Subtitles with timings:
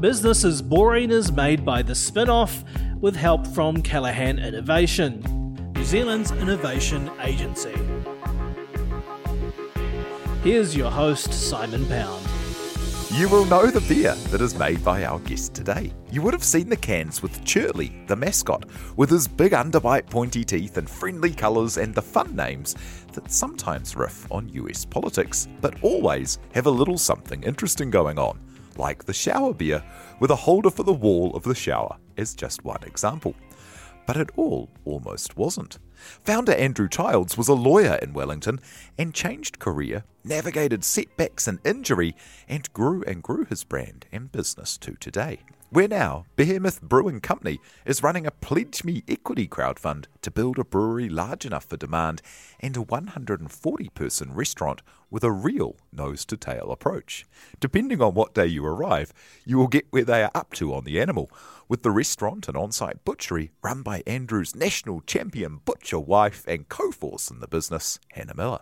[0.00, 2.64] Business is Boring is made by the spin off
[3.00, 5.22] with help from Callaghan Innovation,
[5.74, 7.74] New Zealand's innovation agency.
[10.44, 12.22] Here's your host, Simon Pound.
[13.12, 15.90] You will know the beer that is made by our guest today.
[16.12, 18.66] You would have seen the cans with Churley, the mascot,
[18.98, 22.74] with his big underbite pointy teeth and friendly colours and the fun names
[23.14, 28.38] that sometimes riff on US politics, but always have a little something interesting going on,
[28.78, 29.82] like the shower beer
[30.20, 33.34] with a holder for the wall of the shower, as just one example.
[34.06, 35.78] But it all almost wasn't.
[36.24, 38.60] Founder Andrew Childs was a lawyer in Wellington
[38.96, 42.14] and changed career, navigated setbacks and injury,
[42.48, 45.40] and grew and grew his brand and business to today.
[45.70, 50.64] Where now, Behemoth Brewing Company is running a Pledge Me Equity crowdfund to build a
[50.64, 52.22] brewery large enough for demand
[52.60, 57.26] and a 140 person restaurant with a real nose to tail approach.
[57.58, 59.12] Depending on what day you arrive,
[59.44, 61.32] you will get where they are up to on the animal,
[61.68, 66.68] with the restaurant and on site butchery run by Andrew's national champion butcher wife and
[66.68, 68.60] co force in the business, Hannah Miller.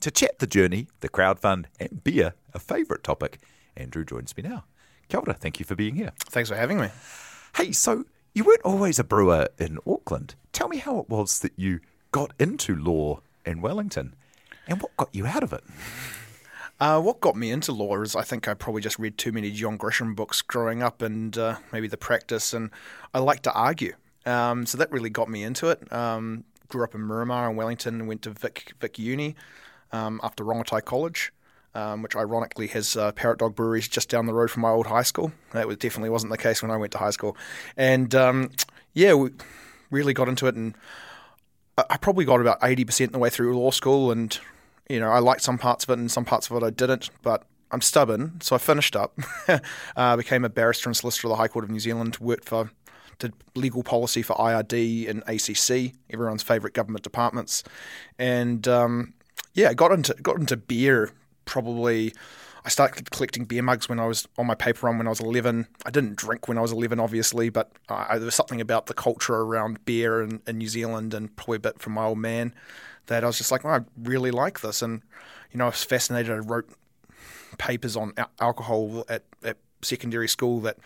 [0.00, 3.38] To chat the journey, the crowdfund, and beer, a favourite topic,
[3.78, 4.64] Andrew joins me now.
[5.14, 6.10] Kia ora, thank you for being here.
[6.18, 6.88] Thanks for having me.
[7.54, 8.04] Hey, so
[8.34, 10.34] you weren't always a brewer in Auckland.
[10.50, 11.78] Tell me how it was that you
[12.10, 14.16] got into law in Wellington
[14.66, 15.62] and what got you out of it.
[16.80, 19.52] Uh, what got me into law is I think I probably just read too many
[19.52, 22.70] John Grisham books growing up and uh, maybe the practice, and
[23.14, 23.92] I like to argue.
[24.26, 25.92] Um, so that really got me into it.
[25.92, 29.36] Um, grew up in Miramar in Wellington went to Vic, Vic Uni
[29.92, 31.32] um, after Rongotai College.
[31.76, 34.86] Um, which ironically has uh, Parrot Dog breweries just down the road from my old
[34.86, 35.32] high school.
[35.50, 37.36] That was, definitely wasn't the case when I went to high school.
[37.76, 38.52] And um,
[38.92, 39.30] yeah, we
[39.90, 40.76] really got into it, and
[41.76, 44.38] I probably got about eighty percent of the way through law school, and
[44.88, 47.10] you know I liked some parts of it and some parts of it I didn't,
[47.22, 49.18] but I'm stubborn, so I finished up,
[49.96, 52.70] uh, became a barrister and solicitor of the High Court of New Zealand, worked for
[53.18, 57.64] did legal policy for IRD and ACC, everyone's favourite government departments,
[58.18, 59.14] and um,
[59.54, 61.10] yeah, got into got into beer
[61.44, 62.12] probably
[62.64, 65.20] I started collecting beer mugs when I was on my paper run when I was
[65.20, 65.66] 11.
[65.84, 68.94] I didn't drink when I was 11, obviously, but uh, there was something about the
[68.94, 72.54] culture around beer in, in, New Zealand and probably a bit from my old man
[73.06, 74.80] that I was just like, I really like this.
[74.80, 75.02] And,
[75.52, 76.32] you know, I was fascinated.
[76.32, 76.70] I wrote
[77.58, 80.78] papers on alcohol at, at secondary school that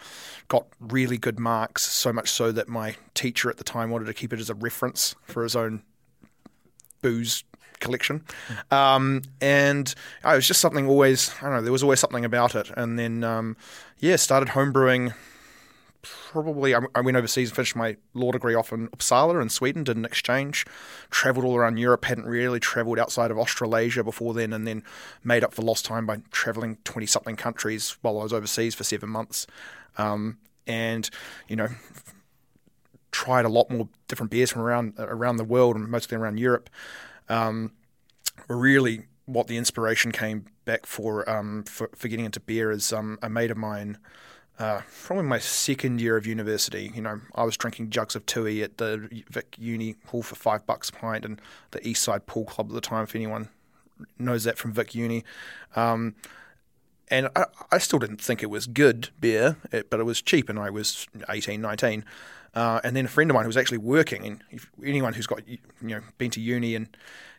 [0.48, 4.14] got really good marks, so much so that my teacher at the time wanted to
[4.14, 5.84] keep it as a reference for his own
[7.02, 7.44] booze
[7.80, 8.24] collection.
[8.70, 9.94] Um, and
[10.24, 12.70] oh, it was just something always, I don't know, there was always something about it.
[12.76, 13.56] And then, um,
[13.98, 15.14] yeah, started homebrewing.
[16.02, 19.96] Probably, I went overseas and finished my law degree off in Uppsala in Sweden, did
[19.96, 20.64] an exchange,
[21.10, 24.84] travelled all around Europe, hadn't really travelled outside of Australasia before then, and then
[25.24, 28.84] made up for lost time by travelling 20 something countries while I was overseas for
[28.84, 29.46] seven months.
[29.96, 31.10] Um, and,
[31.48, 31.68] you know,
[33.10, 36.70] tried a lot more different beers from around around the world and mostly around Europe
[37.28, 37.72] um,
[38.48, 43.18] really what the inspiration came back for um, for, for, getting into beer is um,
[43.22, 43.98] a mate of mine.
[44.58, 48.60] Uh, probably my second year of university, you know, I was drinking jugs of Tui
[48.62, 52.44] at the Vic Uni Hall for five bucks a pint, and the East Side Pool
[52.44, 53.04] Club at the time.
[53.04, 53.50] If anyone
[54.18, 55.24] knows that from Vic Uni,
[55.76, 56.16] um,
[57.10, 60.58] and I, I, still didn't think it was good beer, but it was cheap, and
[60.58, 62.04] I was 18, 19.
[62.54, 65.46] Uh, and then a friend of mine who was actually working, and anyone who's got
[65.48, 66.88] you know been to uni and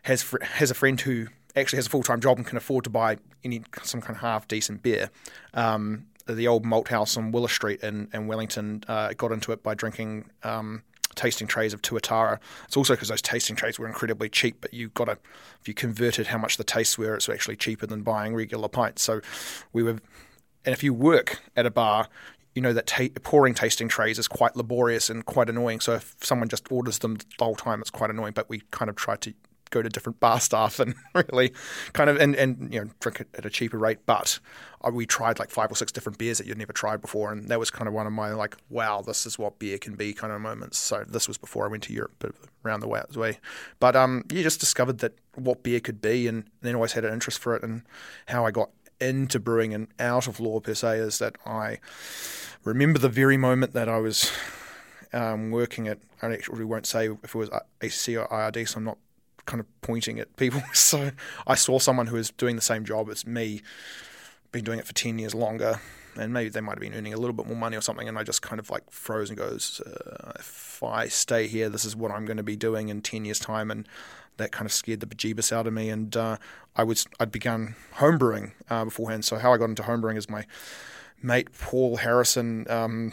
[0.02, 1.26] has fr- has a friend who
[1.56, 4.22] actually has a full time job and can afford to buy any some kind of
[4.22, 5.10] half decent beer.
[5.54, 9.62] Um, the old malt house on Willis Street in, in Wellington uh, got into it
[9.62, 10.82] by drinking um,
[11.20, 12.38] tasting trays of Tuatara.
[12.66, 15.18] It's also because those tasting trays were incredibly cheap, but you got to
[15.60, 19.02] if you converted how much the tastes were, it's actually cheaper than buying regular pints.
[19.02, 19.20] So
[19.72, 22.08] we were, and if you work at a bar,
[22.54, 25.80] you know that ta- pouring tasting trays is quite laborious and quite annoying.
[25.80, 28.32] So if someone just orders them the whole time, it's quite annoying.
[28.32, 29.34] But we kind of try to
[29.70, 31.52] go to different bar staff and really
[31.92, 33.98] kind of and, and you know drink it at a cheaper rate.
[34.06, 34.38] But
[34.84, 37.48] uh, we tried like five or six different beers that you'd never tried before, and
[37.48, 40.12] that was kind of one of my like, wow, this is what beer can be
[40.12, 40.78] kind of moments.
[40.78, 42.32] So this was before I went to Europe, but
[42.64, 43.38] around the way.
[43.78, 47.12] But um, you just discovered that what beer could be, and then always had an
[47.12, 47.82] interest for it, and
[48.26, 48.70] how I got
[49.00, 51.78] into brewing and out of law per se is that I
[52.64, 54.30] remember the very moment that I was
[55.12, 55.98] um, working at.
[56.22, 57.48] I actually won't say if it was
[57.80, 58.98] ACC or IRD, so I'm not
[59.46, 60.62] kind of pointing at people.
[60.74, 61.10] So
[61.46, 63.62] I saw someone who was doing the same job as me,
[64.52, 65.80] been doing it for 10 years longer,
[66.16, 68.08] and maybe they might have been earning a little bit more money or something.
[68.08, 71.84] And I just kind of like froze and goes, uh, if I stay here, this
[71.84, 73.70] is what I'm going to be doing in 10 years' time.
[73.70, 73.86] And
[74.36, 75.88] that kind of scared the bejeebus out of me.
[75.88, 76.38] And uh,
[76.74, 79.24] I was I'd begun homebrewing uh, beforehand.
[79.24, 80.46] So how I got into homebrewing is my
[81.22, 83.12] mate Paul Harrison um,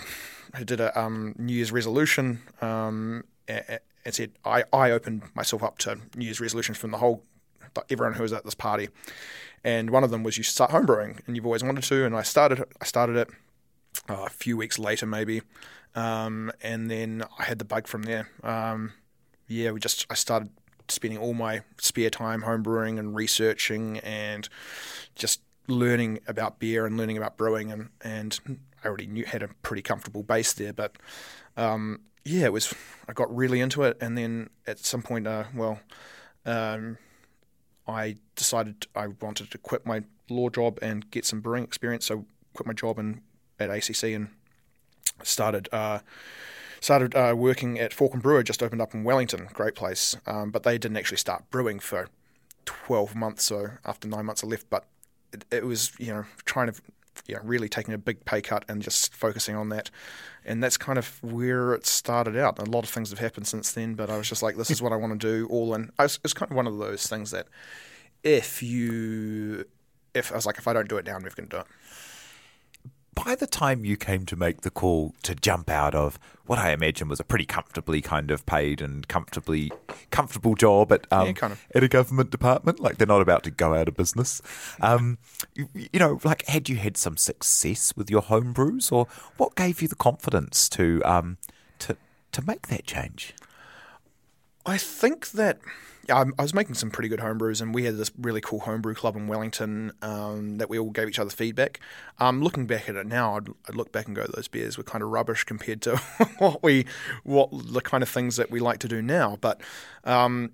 [0.56, 3.80] who did a um, New Year's resolution um, and,
[4.10, 7.24] said I, I opened myself up to New Year's resolutions from the whole
[7.90, 8.90] everyone who was at this party,
[9.64, 12.24] and one of them was you start homebrewing, and you've always wanted to, and I
[12.24, 13.30] started I started it
[14.10, 15.42] uh, a few weeks later maybe,
[15.96, 18.30] um, and then I had the bug from there.
[18.44, 18.94] Um,
[19.48, 20.50] yeah, we just I started
[20.90, 24.48] spending all my spare time homebrewing and researching and
[25.16, 27.72] just learning about beer and learning about brewing.
[27.72, 28.40] And and
[28.84, 30.96] I already knew had a pretty comfortable base there, but
[31.56, 32.74] um, yeah, it was
[33.08, 35.80] I got really into it, and then at some point, uh, well,
[36.46, 36.98] um,
[37.88, 42.06] I decided I wanted to quit my law job and get some brewing experience.
[42.06, 43.22] So quit my job in,
[43.60, 44.28] at ACC and
[45.24, 46.00] started uh,
[46.80, 50.16] started uh, working at Fork & Brewer, just opened up in Wellington, great place.
[50.26, 52.10] Um, but they didn't actually start brewing for
[52.66, 54.70] 12 months, so after nine months I left.
[54.70, 54.86] But
[55.34, 56.82] it, it was, you know, trying to,
[57.28, 59.90] you know, really taking a big pay cut and just focusing on that.
[60.46, 62.60] And that's kind of where it started out.
[62.60, 64.82] A lot of things have happened since then, but I was just like, this is
[64.82, 65.92] what I want to do all in.
[66.00, 67.48] Was, it's kind of one of those things that
[68.24, 69.66] if you,
[70.14, 71.62] if I was like, if I don't do it now, I'm never going to do
[71.62, 71.68] it
[73.25, 76.72] by the time you came to make the call to jump out of what I
[76.72, 79.72] imagine was a pretty comfortably kind of paid and comfortably
[80.12, 81.66] comfortable job at um, yeah, kind of.
[81.74, 84.42] at a government department, like they're not about to go out of business.
[84.81, 85.18] Um,
[85.56, 89.56] you, you, know, like had you had some success with your home brews, or what
[89.56, 91.38] gave you the confidence to um,
[91.80, 91.98] to
[92.34, 93.34] to make that change?
[94.66, 95.60] I think that
[96.07, 98.94] yeah, I was making some pretty good homebrews, and we had this really cool homebrew
[98.94, 101.81] club in Wellington um, that we all gave each other feedback.
[102.18, 104.83] Um, looking back at it now, I'd, I'd, look back and go, those beers were
[104.83, 105.98] kind of rubbish compared to
[106.38, 106.86] what we,
[107.24, 109.38] what the kind of things that we like to do now.
[109.42, 109.59] But
[110.06, 110.51] um,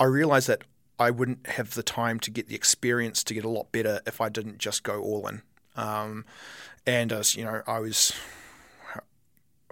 [0.00, 0.62] I realised that
[0.98, 4.20] I wouldn't have the time to get the experience to get a lot better if
[4.20, 5.42] I didn't just go all in.
[5.76, 6.24] Um,
[6.86, 8.14] and as you know, I was,
[8.94, 9.00] I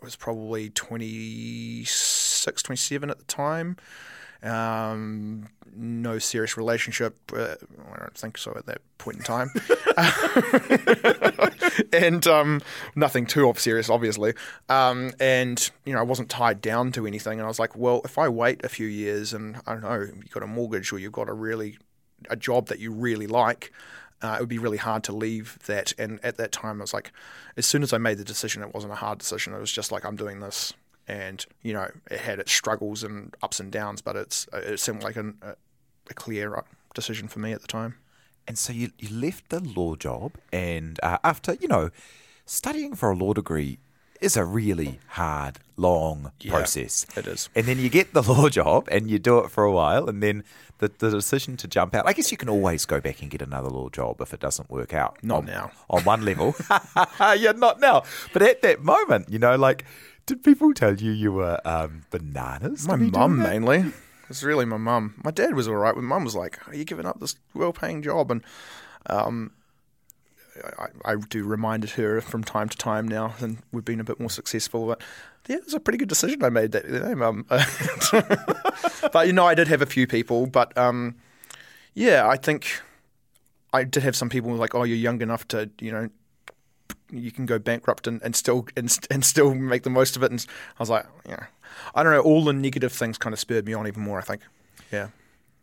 [0.04, 3.76] was probably 26, 27 at the time.
[4.42, 7.16] Um, no serious relationship.
[7.32, 7.54] Uh,
[7.92, 9.50] I don't think so at that point in time.
[11.92, 12.60] and um,
[12.94, 14.34] nothing too serious, obviously.
[14.68, 17.38] Um, and, you know, I wasn't tied down to anything.
[17.38, 20.00] And I was like, well, if I wait a few years and, I don't know,
[20.00, 21.78] you've got a mortgage or you've got a really,
[22.28, 23.72] a job that you really like,
[24.22, 25.92] uh, it would be really hard to leave that.
[25.98, 27.12] And at that time, I was like,
[27.56, 29.54] as soon as I made the decision, it wasn't a hard decision.
[29.54, 30.74] It was just like, I'm doing this
[31.10, 35.02] and you know it had its struggles and ups and downs, but it's it seemed
[35.02, 35.54] like an, a,
[36.08, 36.62] a, clear
[36.94, 37.96] decision for me at the time.
[38.46, 41.90] And so you you left the law job, and uh, after you know
[42.46, 43.78] studying for a law degree
[44.20, 47.06] is a really hard, long yeah, process.
[47.16, 47.48] It is.
[47.56, 50.22] And then you get the law job and you do it for a while, and
[50.22, 50.44] then
[50.80, 52.06] the, the decision to jump out.
[52.06, 54.70] I guess you can always go back and get another law job if it doesn't
[54.70, 55.22] work out.
[55.22, 55.70] Not on, now.
[55.88, 56.56] On one level.
[57.20, 58.02] yeah, not now.
[58.32, 59.84] But at that moment, you know, like
[60.26, 62.86] did people tell you you were um, bananas?
[62.86, 63.92] My mum mainly.
[64.28, 65.14] It's really my mum.
[65.24, 65.94] My dad was all right.
[65.96, 68.44] My mum was like, "Are you giving up this well-paying job?" And
[69.06, 69.50] um,
[70.78, 74.20] I, I, do reminded her from time to time now, and we've been a bit
[74.20, 74.86] more successful.
[74.86, 75.00] But
[75.48, 77.14] yeah, it was a pretty good decision I made that day,
[79.12, 81.16] but you know, I did have a few people, but um,
[81.94, 82.80] yeah, I think
[83.72, 86.08] I did have some people like, "Oh, you're young enough to, you know,
[87.12, 90.30] you can go bankrupt and, and still and, and still make the most of it.
[90.30, 90.44] And
[90.78, 91.46] I was like, yeah,
[91.94, 92.20] I don't know.
[92.20, 94.18] All the negative things kind of spurred me on even more.
[94.18, 94.42] I think,
[94.92, 95.08] yeah.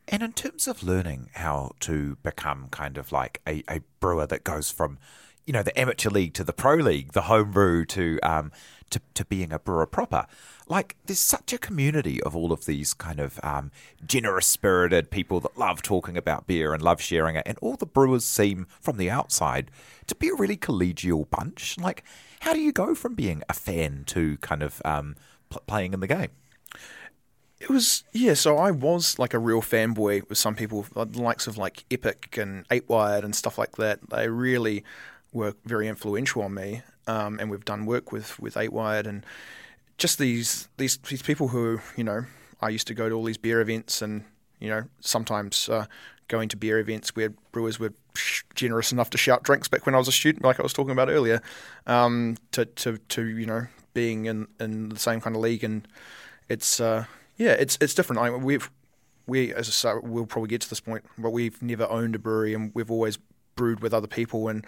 [0.08, 4.44] And in terms of learning how to become kind of like a, a brewer that
[4.44, 5.00] goes from,
[5.46, 8.52] you know, the amateur league to the pro league, the home brew to um
[8.90, 10.26] to, to being a brewer proper,
[10.68, 13.72] like there's such a community of all of these kind of um,
[14.06, 17.86] generous spirited people that love talking about beer and love sharing it, and all the
[17.86, 19.72] brewers seem from the outside
[20.08, 21.78] to be a really collegial bunch.
[21.78, 22.04] Like,
[22.42, 25.16] How do you go from being a fan to kind of um,
[25.50, 26.30] pl- playing in the game?
[27.60, 28.36] It was yeah.
[28.36, 32.38] So I was like a real fanboy with some people, the likes of like Epic
[32.38, 34.10] and Eight Wired and stuff like that.
[34.10, 34.84] They really
[35.34, 39.26] were very influential on me, um, and we've done work with with Eight Wired and
[39.98, 42.26] just these these these people who you know
[42.62, 44.24] I used to go to all these beer events and
[44.60, 45.86] you know sometimes uh,
[46.28, 47.94] going to beer events where brewers were
[48.56, 50.92] generous enough to shout drinks back when I was a student, like I was talking
[50.92, 51.42] about earlier,
[51.86, 55.88] um, to, to to you know being in, in the same kind of league and
[56.50, 57.06] it's uh,
[57.38, 58.22] yeah it's it's different.
[58.22, 58.70] I mean, we've
[59.26, 62.20] we as I say we'll probably get to this point, but we've never owned a
[62.20, 63.18] brewery and we've always
[63.56, 64.66] brewed with other people and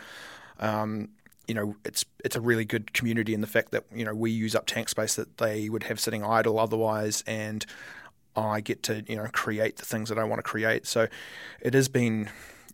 [0.60, 1.10] um,
[1.50, 4.30] you know, it's it's a really good community in the fact that you know we
[4.30, 7.66] use up tank space that they would have sitting idle otherwise, and
[8.36, 10.86] I get to you know create the things that I want to create.
[10.86, 11.08] So
[11.60, 12.30] it has been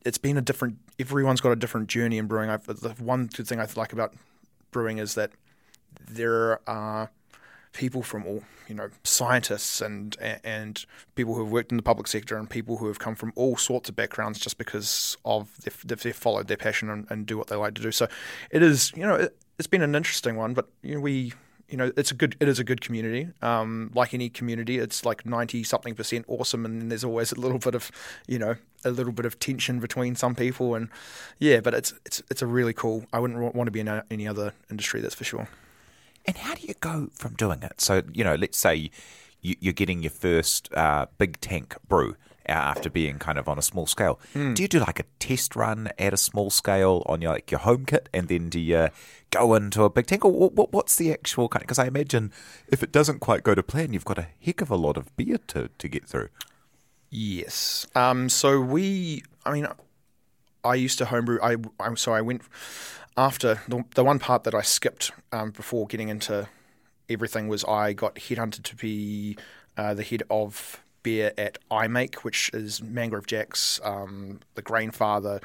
[0.05, 0.77] it's been a different.
[0.99, 2.49] Everyone's got a different journey in brewing.
[2.49, 4.13] I've, the one good thing I like about
[4.71, 5.31] brewing is that
[6.05, 7.11] there are
[7.75, 12.08] people from all you know scientists and and people who have worked in the public
[12.08, 16.01] sector and people who have come from all sorts of backgrounds just because of they've,
[16.01, 17.91] they've followed their passion and, and, do what they like to do.
[17.91, 18.08] So
[18.51, 21.34] it is you know it, has been an interesting one, but you know we
[21.70, 23.27] you know it's a good it is a good community.
[23.41, 27.60] Um, like any community, it's like ninety something percent awesome, and there's always a little
[27.60, 27.91] bit of
[28.27, 30.89] you know a little bit of tension between some people, and
[31.39, 33.05] yeah, but it's it's it's a really cool.
[33.12, 35.50] I wouldn't want to be in any other industry, that's for sure.
[36.27, 37.79] And how do you go from doing it?
[37.82, 38.89] So, you know, let's say
[39.41, 42.15] you, are getting your first uh, big tank brew
[42.48, 44.20] after being kind of on a small scale.
[44.34, 44.55] Mm.
[44.55, 47.60] Do you do like a test run at a small scale on your like your
[47.60, 48.89] home kit, and then do you
[49.32, 51.63] go into a big tank, or what, what's the actual kind?
[51.63, 52.32] Because I imagine
[52.67, 55.15] if it doesn't quite go to plan, you've got a heck of a lot of
[55.15, 56.29] beer to to get through.
[57.10, 57.88] Yes.
[57.96, 58.29] Um.
[58.29, 59.67] So we, I mean,
[60.63, 61.39] I used to homebrew.
[61.41, 62.41] I, I so I went
[63.17, 66.48] after the, the one part that I skipped um, before getting into
[67.10, 69.38] everything was I got headhunted to be
[69.77, 75.41] uh, the head of beer at iMake, which is Mangrove Jack's, um, the Grainfather,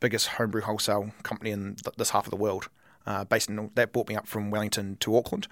[0.00, 2.68] biggest homebrew wholesale company in th- this half of the world.
[3.04, 5.48] Uh, based in that brought me up from Wellington to Auckland.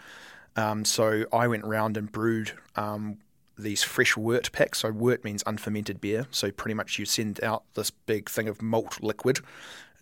[0.54, 3.18] Um, so I went around and brewed um,
[3.58, 4.78] these fresh wort packs.
[4.78, 6.28] So wort means unfermented beer.
[6.30, 9.40] So pretty much you send out this big thing of malt liquid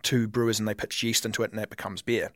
[0.02, 2.31] to brewers and they pitch yeast into it and that becomes beer.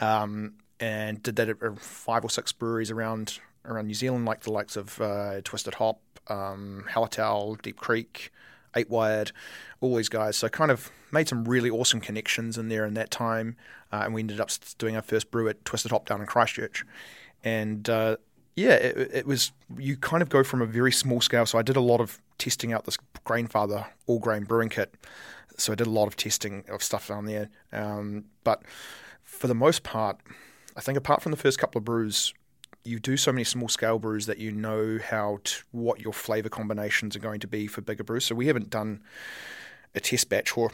[0.00, 4.52] Um, and did that at five or six breweries around around New Zealand, like the
[4.52, 6.84] likes of uh, Twisted Hop, um,
[7.62, 8.30] Deep Creek,
[8.74, 9.32] Eight Wired,
[9.80, 10.36] all these guys.
[10.36, 13.56] So kind of made some really awesome connections in there in that time,
[13.92, 16.84] uh, and we ended up doing our first brew at Twisted Hop down in Christchurch,
[17.42, 18.16] and uh,
[18.54, 21.46] yeah, it, it, was you kind of go from a very small scale.
[21.46, 24.94] So I did a lot of testing out this Grainfather all grain brewing kit
[25.56, 27.48] so I did a lot of testing of stuff down there.
[27.72, 28.62] Um, but
[29.24, 30.20] for the most part,
[30.76, 32.32] I think apart from the first couple of brews,
[32.84, 36.48] you do so many small scale brews that you know how to, what your flavor
[36.48, 38.24] combinations are going to be for bigger brews.
[38.24, 39.02] So we haven't done
[39.94, 40.70] a test batch or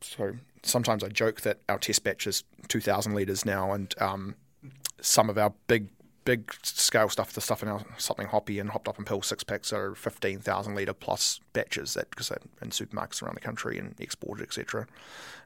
[0.00, 0.34] so
[0.66, 4.34] sometimes I joke that our test batch is 2,000 liters now, and um,
[5.00, 5.88] some of our big
[6.26, 9.42] big scale stuff, the stuff in our something hoppy and hopped up and pill six
[9.42, 13.78] packs are fifteen thousand liter plus batches that because they're in supermarkets around the country
[13.78, 14.86] and exported, etc.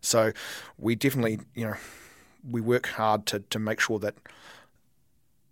[0.01, 0.33] So
[0.79, 1.75] we definitely, you know,
[2.51, 4.17] we work hard to to make sure that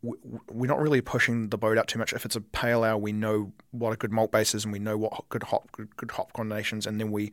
[0.03, 2.13] we're not really pushing the boat out too much.
[2.13, 4.79] If it's a pale ale, we know what a good malt base is, and we
[4.79, 7.33] know what good hop good, good hop combinations, and then we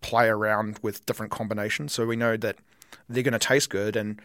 [0.00, 1.92] play around with different combinations.
[1.92, 2.56] So we know that
[3.08, 4.20] they're going to taste good, and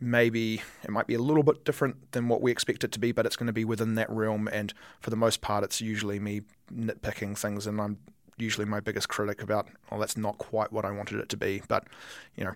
[0.00, 3.12] maybe it might be a little bit different than what we expect it to be,
[3.12, 4.48] but it's going to be within that realm.
[4.50, 6.42] And for the most part, it's usually me
[6.74, 7.98] nitpicking things, and I'm
[8.38, 11.62] usually my biggest critic about, oh, that's not quite what I wanted it to be.
[11.68, 11.86] But,
[12.34, 12.54] you know,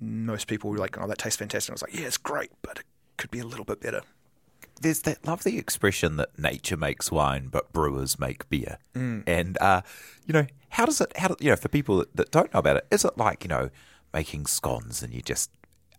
[0.00, 1.70] most people are like, oh, that tastes fantastic.
[1.70, 2.86] I was like, yeah, it's great, but it
[3.18, 4.00] could be a little bit better.
[4.80, 8.78] There's that lovely expression that nature makes wine, but brewers make beer.
[8.94, 9.24] Mm.
[9.26, 9.82] And, uh,
[10.26, 12.60] you know, how does it, how do, you know, for people that, that don't know
[12.60, 13.70] about it, is it like, you know,
[14.12, 15.50] making scones and you just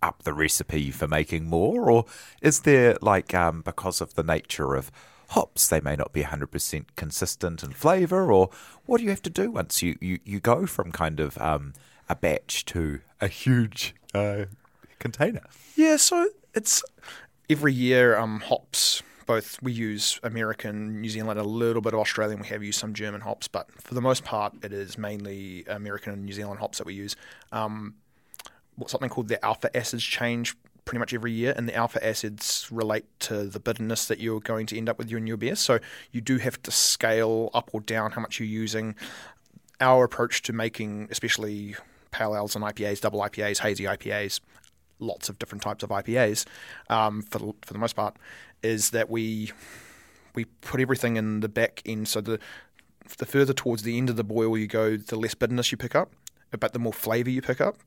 [0.01, 2.06] up the recipe for making more, or
[2.42, 4.92] is there like um, because of the nature of
[5.30, 8.50] hops, they may not be 100% consistent in flavour, or
[8.86, 11.74] what do you have to do once you, you, you go from kind of um,
[12.10, 14.46] a batch to a huge uh,
[15.00, 15.44] container?
[15.75, 16.84] Yeah, so it's
[17.50, 19.04] every year um, hops.
[19.25, 22.39] Both we use American, New Zealand, a little bit of Australian.
[22.39, 26.13] We have used some German hops, but for the most part, it is mainly American
[26.13, 27.18] and New Zealand hops that we use.
[27.51, 27.96] Um,
[28.86, 30.56] something called the alpha acids change
[30.86, 34.66] pretty much every year, and the alpha acids relate to the bitterness that you're going
[34.68, 35.56] to end up with in your beer.
[35.56, 35.80] So
[36.12, 38.96] you do have to scale up or down how much you're using.
[39.80, 41.76] Our approach to making, especially
[42.12, 44.40] pale ales and IPAs, double IPAs, hazy IPAs,
[45.00, 46.46] lots of different types of IPAs,
[46.90, 48.16] um, for the, for the most part,
[48.64, 49.52] is that we
[50.34, 52.08] we put everything in the back end.
[52.08, 52.40] So the
[53.18, 55.96] the further towards the end of the boil you go, the less bitterness you pick
[55.96, 56.12] up,
[56.58, 57.78] but the more flavour you pick up.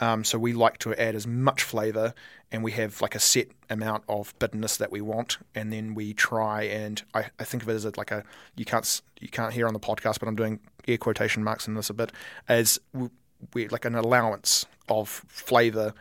[0.00, 2.14] Um, so we like to add as much flavour,
[2.52, 6.14] and we have like a set amount of bitterness that we want, and then we
[6.14, 8.24] try and I, I think of it as like a
[8.56, 11.74] you can't you can't hear on the podcast, but I'm doing air quotation marks in
[11.74, 12.12] this a bit
[12.48, 13.08] as we,
[13.54, 15.94] we like an allowance of flavour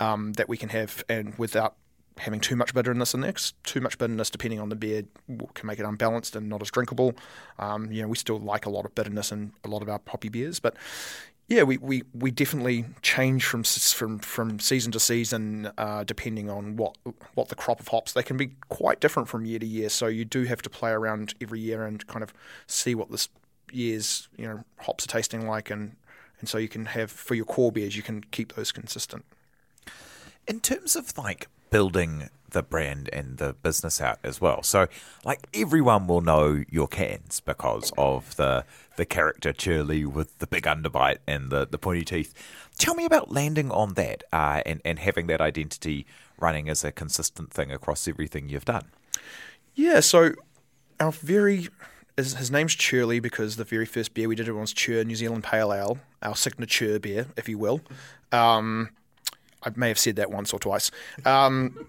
[0.00, 1.76] um, that we can have, and without
[2.18, 3.34] having too much bitterness in there.
[3.64, 5.02] too much bitterness, depending on the beer,
[5.54, 7.14] can make it unbalanced and not as drinkable.
[7.58, 9.98] Um, you know, we still like a lot of bitterness in a lot of our
[9.98, 10.76] poppy beers, but
[11.46, 16.76] yeah, we, we, we definitely change from from from season to season, uh, depending on
[16.76, 16.96] what
[17.34, 18.12] what the crop of hops.
[18.12, 20.90] They can be quite different from year to year, so you do have to play
[20.90, 22.32] around every year and kind of
[22.66, 23.28] see what this
[23.72, 25.96] year's you know hops are tasting like, and
[26.40, 29.24] and so you can have for your core beers, you can keep those consistent.
[30.46, 34.62] in terms of like building the brand and the business out as well.
[34.62, 34.86] So
[35.24, 38.64] like everyone will know your cans because of the
[38.96, 42.34] the character Churley with the big underbite and the, the pointy teeth.
[42.78, 46.06] Tell me about landing on that uh, and, and having that identity
[46.38, 48.86] running as a consistent thing across everything you've done.
[49.74, 50.32] Yeah, so
[51.00, 51.68] our very
[52.16, 55.72] his, name's Churley because the very first beer we did was Chur New Zealand Pale
[55.72, 57.80] Ale, our signature beer, if you will.
[58.30, 58.90] Um,
[59.64, 60.90] I may have said that once or twice.
[61.24, 61.86] Um,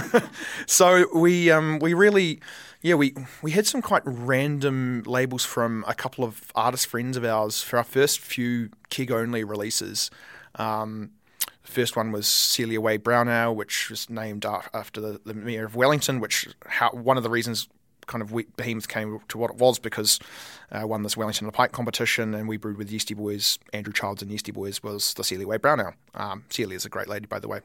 [0.66, 2.40] so we um, we really,
[2.82, 7.24] yeah, we we had some quite random labels from a couple of artist friends of
[7.24, 10.10] ours for our first few keg only releases.
[10.56, 11.10] Um,
[11.64, 16.20] the first one was Celia Wade-Brown which was named after the, the mayor of Wellington.
[16.20, 17.68] Which how, one of the reasons
[18.06, 20.18] kind of we, Behemoth came to what it was because
[20.70, 23.58] uh, won this Wellington on the Plate competition, and we brewed with Yeasty Boys.
[23.72, 25.94] Andrew Childs and Yeasty Boys was the Celia Wade-Brown Ale.
[26.14, 27.60] Um, Celia's a great lady, by the way.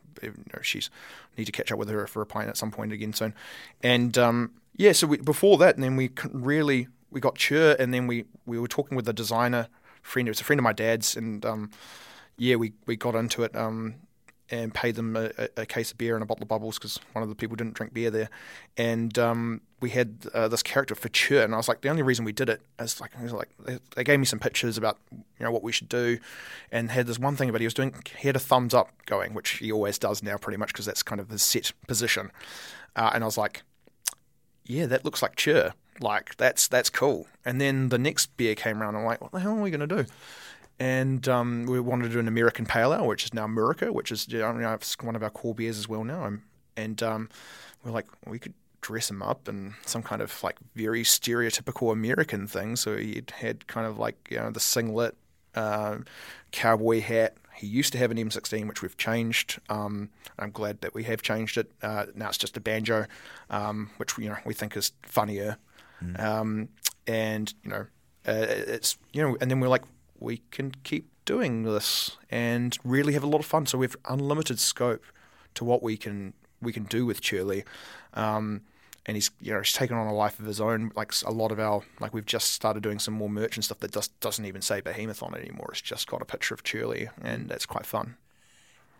[0.61, 0.89] She's
[1.37, 3.33] need to catch up with her for a pint at some point again soon.
[3.81, 7.93] And um, yeah, so we, before that, and then we really we got Chur, and
[7.93, 9.67] then we we were talking with the designer
[10.01, 10.27] friend.
[10.27, 11.71] It was a friend of my dad's, and um,
[12.37, 13.95] yeah, we, we got into it um,
[14.51, 17.21] and paid them a, a, case of beer and a bottle of bubbles because one
[17.21, 18.29] of the people didn't drink beer there.
[18.77, 22.01] And um, we had uh, this character for Chur, and I was like, the only
[22.01, 24.77] reason we did it is like, I was like they, they gave me some pictures
[24.77, 26.19] about you know what we should do,
[26.71, 29.33] and had this one thing about he was doing he had a thumbs up going,
[29.33, 32.31] which he always does now pretty much because that's kind of his set position.
[32.95, 33.63] Uh, and I was like,
[34.65, 35.73] yeah, that looks like Chur.
[36.01, 37.27] Like that's that's cool.
[37.45, 38.95] And then the next beer came around.
[38.95, 40.05] I'm like, what the hell are we gonna do?
[40.79, 44.11] And um, we wanted to do an American Pale Ale, which is now Murica, which
[44.11, 46.37] is you know, it's one of our core beers as well now.
[46.77, 47.29] And, um,
[47.83, 52.47] we're like, we could dress him up in some kind of like very stereotypical American
[52.47, 52.75] thing.
[52.75, 55.15] So he had kind of like you know the singlet,
[55.55, 55.97] uh,
[56.51, 57.35] cowboy hat.
[57.55, 59.59] He used to have an M16, which we've changed.
[59.67, 61.69] Um, I'm glad that we have changed it.
[61.81, 63.05] Uh, now it's just a banjo,
[63.49, 65.57] um, which you know we think is funnier.
[66.17, 66.69] Um,
[67.07, 67.85] and you know,
[68.27, 69.83] uh, it's you know, and then we're like,
[70.19, 73.65] we can keep doing this and really have a lot of fun.
[73.65, 75.03] So we have unlimited scope
[75.55, 77.63] to what we can we can do with Churley.
[78.13, 78.61] Um,
[79.05, 80.91] and he's you know he's taken on a life of his own.
[80.95, 83.79] Like a lot of our like we've just started doing some more merch and stuff
[83.79, 85.69] that just doesn't even say Behemoth on it anymore.
[85.71, 88.15] It's just got a picture of Churley, and that's quite fun.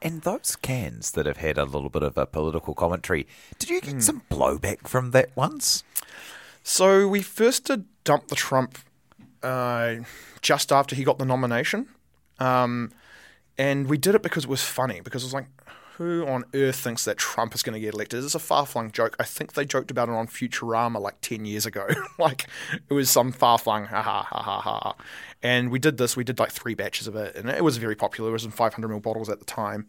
[0.01, 3.27] And those cans that have had a little bit of a political commentary,
[3.57, 5.83] did you get some blowback from that once?
[6.63, 8.79] So we first did dump the Trump
[9.43, 9.95] uh,
[10.41, 11.87] just after he got the nomination,
[12.39, 12.91] um,
[13.57, 15.01] and we did it because it was funny.
[15.01, 15.47] Because it was like,
[15.97, 18.23] who on earth thinks that Trump is going to get elected?
[18.23, 19.15] It's a far flung joke.
[19.19, 21.87] I think they joked about it on Futurama like ten years ago.
[22.17, 22.47] like
[22.89, 24.95] it was some far flung ha ha ha ha ha.
[25.41, 26.15] And we did this.
[26.15, 28.29] We did like three batches of it, and it was very popular.
[28.29, 29.87] It was in 500 ml bottles at the time,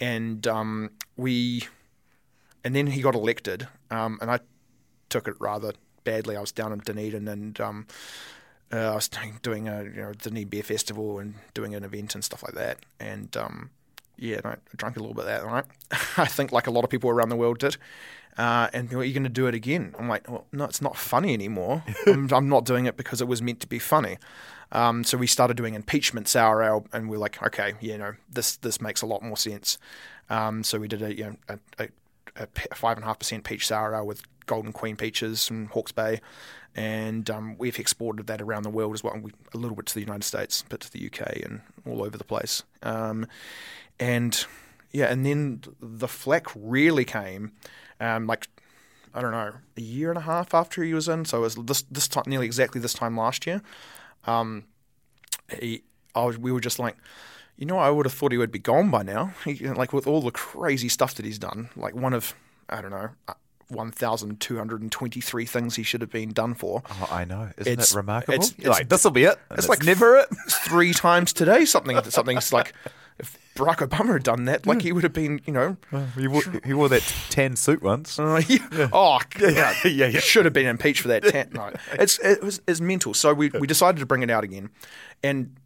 [0.00, 1.66] and um, we
[2.64, 4.40] and then he got elected, um, and I
[5.08, 5.72] took it rather
[6.04, 6.36] badly.
[6.36, 7.86] I was down in Dunedin and um,
[8.72, 12.24] uh, I was doing, a you know Dunedin Beer Festival and doing an event and
[12.24, 12.78] stuff like that.
[13.00, 13.70] And um,
[14.16, 15.64] yeah, I drank a little bit of that night.
[16.16, 17.76] I think like a lot of people around the world did.
[18.36, 19.94] Uh, and are you going to do it again?
[19.98, 21.82] I'm like, well, no, it's not funny anymore.
[22.06, 24.16] I'm, I'm not doing it because it was meant to be funny.
[24.70, 28.56] Um, so we started doing impeachment sour ale, and we're like, okay, you know, this
[28.56, 29.78] this makes a lot more sense.
[30.30, 31.58] Um, so we did a you know a,
[32.36, 35.66] a, a five and a half percent peach sour ale with Golden Queen peaches from
[35.68, 36.20] Hawke's Bay,
[36.74, 39.18] and um, we've exported that around the world as well.
[39.20, 42.16] We, a little bit to the United States, but to the UK and all over
[42.16, 42.62] the place.
[42.82, 43.26] Um,
[43.98, 44.44] and
[44.92, 47.52] yeah, and then the flack really came,
[48.00, 48.48] um, like
[49.14, 51.24] I don't know, a year and a half after he was in.
[51.24, 53.62] So it was this this time, nearly exactly this time last year.
[54.26, 54.64] Um,
[55.60, 55.82] he,
[56.14, 56.96] was, we were just like,
[57.56, 59.32] You know, I would have thought he would be gone by now.
[59.44, 62.34] He, like with all the crazy stuff that he's done, like one of
[62.68, 63.10] I don't know.
[63.70, 66.82] Uh, 1,223 things he should have been done for.
[66.90, 67.50] Oh, I know.
[67.58, 68.34] Isn't It's- it remarkable?
[68.34, 69.38] it's- it's- like, this will be it.
[69.50, 70.28] it's It's like never it.
[70.48, 72.72] Three times today, something something's like
[73.18, 75.76] if Barack Obama had done that, like he would have been, you know,
[76.16, 78.18] He wore, he wore that tan suit once.
[78.18, 78.88] Uh, yeah.
[78.92, 80.20] Oh, yeah, yeah, yeah.
[80.20, 81.24] Should have been impeached for that.
[81.24, 83.14] Tan- no, it's it was it's mental.
[83.14, 84.70] So we we decided to bring it out again,
[85.22, 85.56] and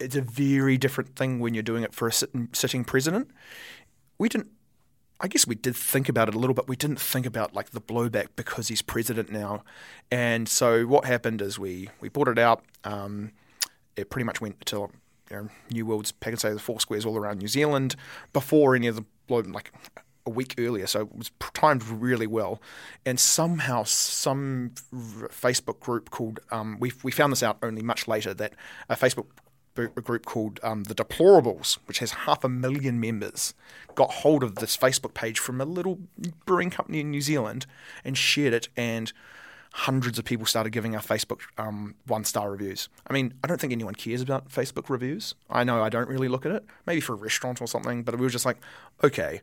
[0.00, 3.30] it's a very different thing when you're doing it for a sitting, sitting president.
[4.18, 4.48] We didn't.
[5.22, 7.70] I guess we did think about it a little, but we didn't think about like
[7.70, 9.62] the blowback because he's president now.
[10.10, 12.64] And so what happened is we we bought it out.
[12.82, 13.30] Um,
[13.96, 14.90] it pretty much went to
[15.30, 17.94] you know, New World's Pak'nSave the Four Squares all around New Zealand
[18.32, 19.72] before any of the blow like
[20.26, 22.60] a week earlier, so it was timed really well.
[23.06, 28.34] And somehow, some Facebook group called um, we we found this out only much later
[28.34, 28.54] that
[28.88, 29.26] a Facebook
[29.76, 33.54] a group called um, the Deplorables, which has half a million members,
[33.94, 35.98] got hold of this Facebook page from a little
[36.46, 37.66] brewing company in New Zealand
[38.04, 39.12] and shared it and
[39.74, 42.88] hundreds of people started giving our Facebook um, one star reviews.
[43.06, 45.34] I mean, I don't think anyone cares about Facebook reviews.
[45.48, 48.14] I know I don't really look at it, maybe for a restaurant or something, but
[48.16, 48.58] we were just like,
[49.02, 49.40] okay,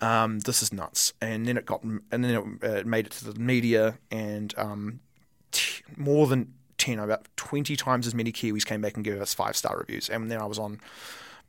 [0.00, 1.12] um, this is nuts.
[1.20, 5.00] And then it got, and then it, uh, made it to the media, and um,
[5.50, 9.34] t- more than 10, about 20 times as many Kiwis came back and gave us
[9.34, 10.08] five star reviews.
[10.08, 10.80] And then I was on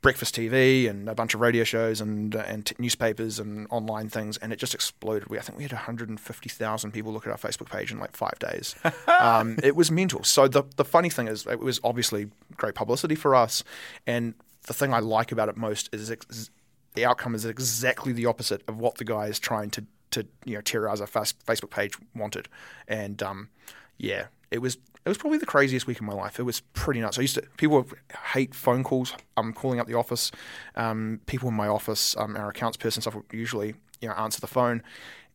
[0.06, 4.38] breakfast TV and a bunch of radio shows and and t- newspapers and online things,
[4.38, 5.30] and it just exploded.
[5.30, 8.38] We I think we had 150,000 people look at our Facebook page in like five
[8.38, 8.76] days.
[9.20, 10.24] um, it was mental.
[10.24, 13.64] So the the funny thing is, it was obviously great publicity for us,
[14.06, 14.36] and
[14.68, 16.52] the thing I like about it most is ex-
[16.94, 20.54] the outcome is exactly the opposite of what the guy is trying to to you
[20.54, 22.48] know terrorize our fas- Facebook page wanted,
[22.88, 23.50] and um,
[23.98, 26.40] yeah, it was it was probably the craziest week of my life.
[26.40, 27.18] It was pretty nuts.
[27.20, 27.86] I used to people
[28.34, 29.14] hate phone calls.
[29.38, 30.32] I'm calling up the office.
[30.76, 34.42] Um, people in my office, um, our accounts person stuff would usually you know answer
[34.42, 34.82] the phone.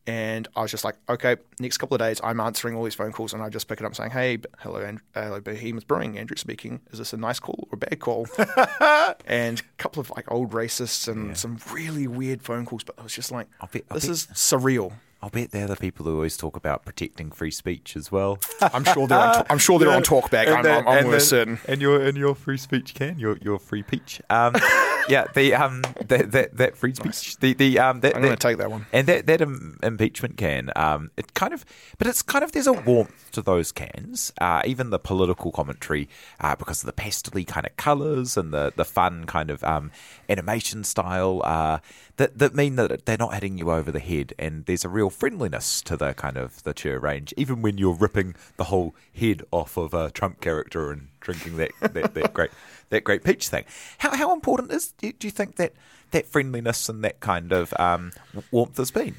[0.07, 3.13] And I was just like, okay, next couple of days, I'm answering all these phone
[3.13, 6.81] calls, and I just pick it up saying, "Hey, hello, hello, Behemoth Brewing, Andrew speaking.
[6.91, 8.27] Is this a nice call or a bad call?"
[9.27, 13.03] and a couple of like old racists and some really weird phone calls, but I
[13.03, 16.15] was just like, bet- I'll "This bet- is surreal." I'll bet they're the people who
[16.15, 18.39] always talk about protecting free speech as well.
[18.63, 19.47] I'm sure they're on.
[19.51, 20.49] I'm sure they're on talkback.
[20.49, 21.59] I'm, I'm, I'm almost certain.
[21.69, 24.23] And your and your free speech can your your free peach.
[24.31, 24.55] Um,
[25.09, 27.37] yeah, the um that that, that free speech.
[27.39, 28.87] The the um that, I'm going to take that one.
[28.93, 31.65] And that that Im- impeachment can, um, it kind of,
[31.99, 34.33] but it's kind of there's a warmth to those cans.
[34.41, 36.09] Uh, even the political commentary,
[36.41, 39.91] uh, because of the pastely kind of colours and the the fun kind of um,
[40.29, 41.79] animation style, uh,
[42.17, 45.11] that that mean that they're not hitting you over the head, and there's a real
[45.11, 49.43] friendliness to the kind of the cheer range, even when you're ripping the whole head
[49.51, 52.51] off of a Trump character and drinking that that, that great
[52.91, 53.65] that great peach thing.
[53.99, 55.73] How how important is do you, think that
[56.11, 58.13] that friendliness and that kind of um,
[58.51, 59.17] warmth has been?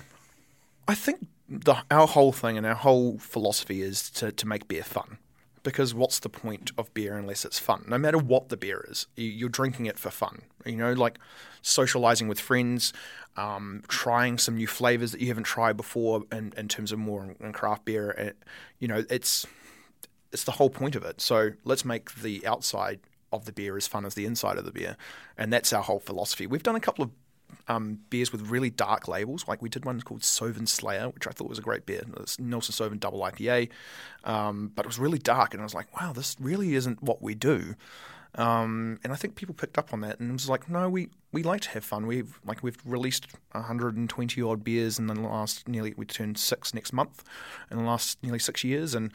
[0.87, 4.83] I think the, our whole thing and our whole philosophy is to, to make beer
[4.83, 5.17] fun.
[5.63, 7.85] Because what's the point of beer unless it's fun?
[7.87, 10.41] No matter what the beer is, you- you're drinking it for fun.
[10.65, 11.19] You know, like
[11.61, 12.93] socializing with friends,
[13.37, 17.35] um, trying some new flavors that you haven't tried before in, in terms of more
[17.53, 18.09] craft beer.
[18.11, 18.37] It,
[18.79, 19.45] you know, it's
[20.31, 21.21] it's the whole point of it.
[21.21, 22.99] So let's make the outside
[23.31, 24.97] of the beer as fun as the inside of the beer,
[25.37, 26.47] and that's our whole philosophy.
[26.47, 27.11] We've done a couple of
[27.67, 31.31] um, beers with really dark labels, like we did one called Sauvin Slayer, which I
[31.31, 32.03] thought was a great beer.
[32.17, 33.69] It's Nelson Sauvin Double IPA,
[34.23, 37.21] um, but it was really dark, and I was like, wow, this really isn't what
[37.21, 37.75] we do.
[38.35, 41.43] Um, and I think people picked up on that, and was like, no, we, we
[41.43, 42.07] like to have fun.
[42.07, 46.93] We've like we've released 120 odd beers in the last nearly we turned six next
[46.93, 47.23] month,
[47.69, 49.11] in the last nearly six years, and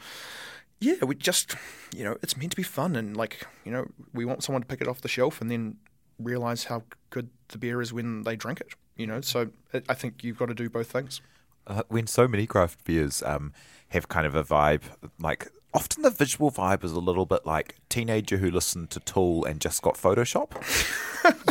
[0.79, 1.55] yeah, we just,
[1.95, 4.67] you know, it's meant to be fun, and like, you know, we want someone to
[4.67, 5.77] pick it off the shelf and then
[6.19, 8.69] realize how good the beer is when they drink it.
[8.95, 9.49] You know, so
[9.87, 11.21] I think you've got to do both things.
[11.67, 13.53] uh, when so many craft beers um,
[13.89, 14.83] have kind of a vibe,
[15.19, 19.45] like often the visual vibe is a little bit like teenager who listened to Tool
[19.45, 20.49] and just got Photoshop.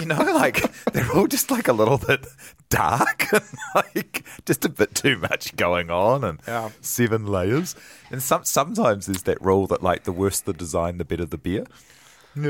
[0.00, 0.60] you know, like
[0.92, 2.26] they're all just like a little bit
[2.68, 3.44] dark and
[3.76, 6.70] like just a bit too much going on and Yeah.
[6.80, 7.76] seven layers.
[8.10, 11.38] And some sometimes there's that rule that like the worse the design, the better the
[11.38, 11.64] beer.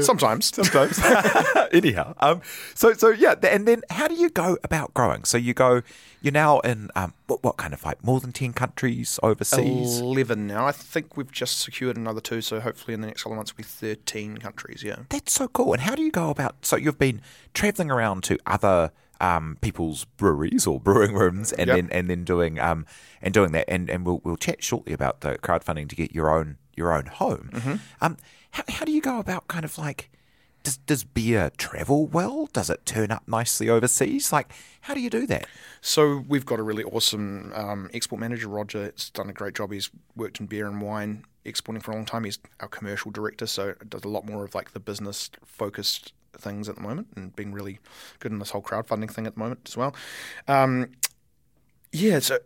[0.03, 0.55] Sometimes.
[0.55, 0.99] Sometimes.
[1.73, 2.43] Anyhow, um,
[2.75, 5.25] so so yeah, and then how do you go about growing?
[5.25, 5.83] So you go,
[6.23, 10.01] you're now in um, what, what kind of like more than ten countries overseas?
[10.01, 10.67] 11 now.
[10.67, 13.53] I think we've just secured another two, so hopefully in the next couple of months
[13.57, 14.97] we'll be 13 countries, yeah.
[15.09, 15.73] That's so cool.
[15.73, 16.65] And how do you go about?
[16.67, 17.21] So you've been
[17.55, 21.77] traveling around to other um, people's breweries or brewing rooms, and Yep.
[21.77, 22.87] then and then doing um,
[23.23, 23.65] and doing that.
[23.69, 27.07] And, and we'll we'll chat shortly about the crowdfunding to get your own your own
[27.07, 27.81] home.
[28.03, 28.19] Um,
[28.57, 30.11] how, how do you go about kind of like
[30.63, 32.49] does, does beer travel well?
[32.53, 34.33] Does it turn up nicely overseas?
[34.33, 35.47] Like, how do you do that?
[35.81, 38.91] So we've got a really awesome um, export manager, Roger.
[38.97, 39.71] Has done a great job.
[39.71, 42.25] He's worked in beer and wine exporting for a long time.
[42.25, 46.69] He's our commercial director, so does a lot more of like the business focused things
[46.69, 47.79] at the moment, and been really
[48.19, 49.95] good in this whole crowdfunding thing at the moment as well.
[50.49, 50.89] Um,
[51.93, 52.39] yeah, so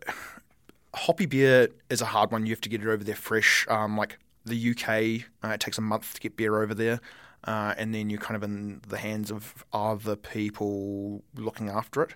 [0.93, 2.45] hoppy beer is a hard one.
[2.45, 3.65] You have to get it over there fresh.
[3.67, 6.99] Um, like the UK, uh, it takes a month to get beer over there.
[7.43, 12.13] Uh, and then you're kind of in the hands of other people looking after it.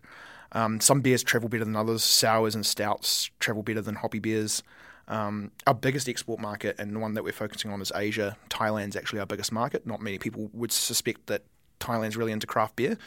[0.51, 2.03] Um, some beers travel better than others.
[2.03, 4.61] Sours and stouts travel better than hoppy beers.
[5.07, 8.37] Um, our biggest export market and the one that we're focusing on is Asia.
[8.49, 9.85] Thailand's actually our biggest market.
[9.85, 11.43] Not many people would suspect that
[11.79, 12.97] Thailand's really into craft beer.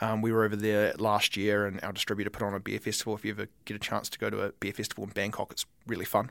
[0.00, 3.14] Um, we were over there last year, and our distributor put on a beer festival.
[3.14, 5.66] If you ever get a chance to go to a beer festival in Bangkok, it's
[5.86, 6.30] really fun.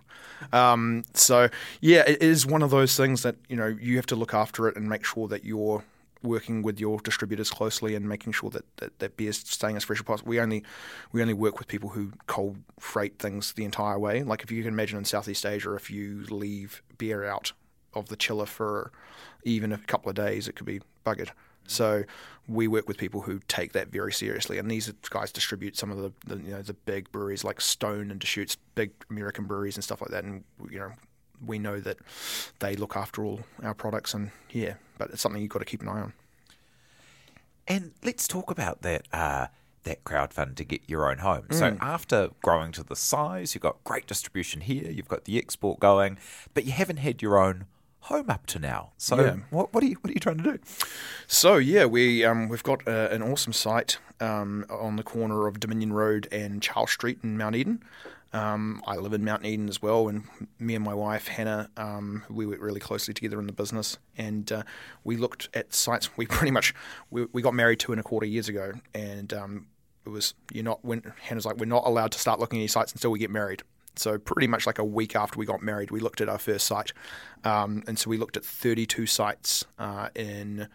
[0.51, 4.15] Um, so yeah, it is one of those things that you know you have to
[4.15, 5.83] look after it and make sure that you're
[6.23, 9.99] working with your distributors closely and making sure that, that, that beer's staying as fresh
[9.99, 10.29] as possible.
[10.29, 10.63] We only
[11.11, 14.23] we only work with people who cold freight things the entire way.
[14.23, 17.51] Like if you can imagine in Southeast Asia, if you leave beer out
[17.93, 18.91] of the chiller for
[19.43, 21.29] even a couple of days, it could be buggered.
[21.67, 22.03] So
[22.47, 25.97] we work with people who take that very seriously, and these guys distribute some of
[25.97, 29.83] the, the you know the big breweries like Stone and Deschutes, big American breweries and
[29.83, 30.91] stuff like that, and you know
[31.45, 31.97] we know that
[32.59, 35.81] they look after all our products, and yeah, but it's something you've got to keep
[35.81, 36.13] an eye on.
[37.67, 39.07] And let's talk about that.
[39.11, 39.47] Uh,
[39.83, 41.43] that crowdfund to get your own home.
[41.49, 41.59] Mm.
[41.59, 45.81] So after growing to the size, you've got great distribution here, you've got the export
[45.81, 46.17] going,
[46.53, 47.65] but you haven't had your own
[48.03, 48.91] home up to now.
[48.97, 49.35] So yeah.
[49.49, 50.59] what, what, are you what are you trying to do?
[51.27, 55.59] So yeah, we um, we've got uh, an awesome site um, on the corner of
[55.59, 57.83] Dominion Road and Charles Street in Mount Eden.
[58.33, 60.23] Um, I live in Mount Eden as well, and
[60.57, 64.51] me and my wife Hannah, um, we work really closely together in the business, and
[64.51, 64.63] uh,
[65.03, 66.09] we looked at sites.
[66.17, 66.73] We pretty much
[67.11, 69.67] we, we got married two and a quarter years ago, and um,
[70.05, 72.67] it was you're not when Hannah's like we're not allowed to start looking at any
[72.67, 73.63] sites until we get married.
[73.95, 76.65] So pretty much like a week after we got married, we looked at our first
[76.67, 76.93] site,
[77.43, 80.67] um, and so we looked at 32 sites uh, in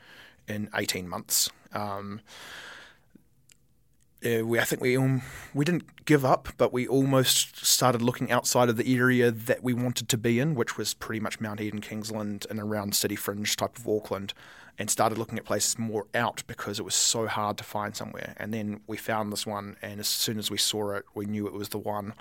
[0.47, 1.51] in 18 months.
[1.73, 2.21] Um,
[4.23, 5.23] we, I think we um,
[5.55, 9.73] we didn't give up, but we almost started looking outside of the area that we
[9.73, 13.57] wanted to be in, which was pretty much Mount Eden, Kingsland, and around city fringe
[13.57, 14.35] type of Auckland,
[14.79, 18.35] and started looking at places more out because it was so hard to find somewhere.
[18.39, 21.47] And then we found this one, and as soon as we saw it, we knew
[21.47, 22.15] it was the one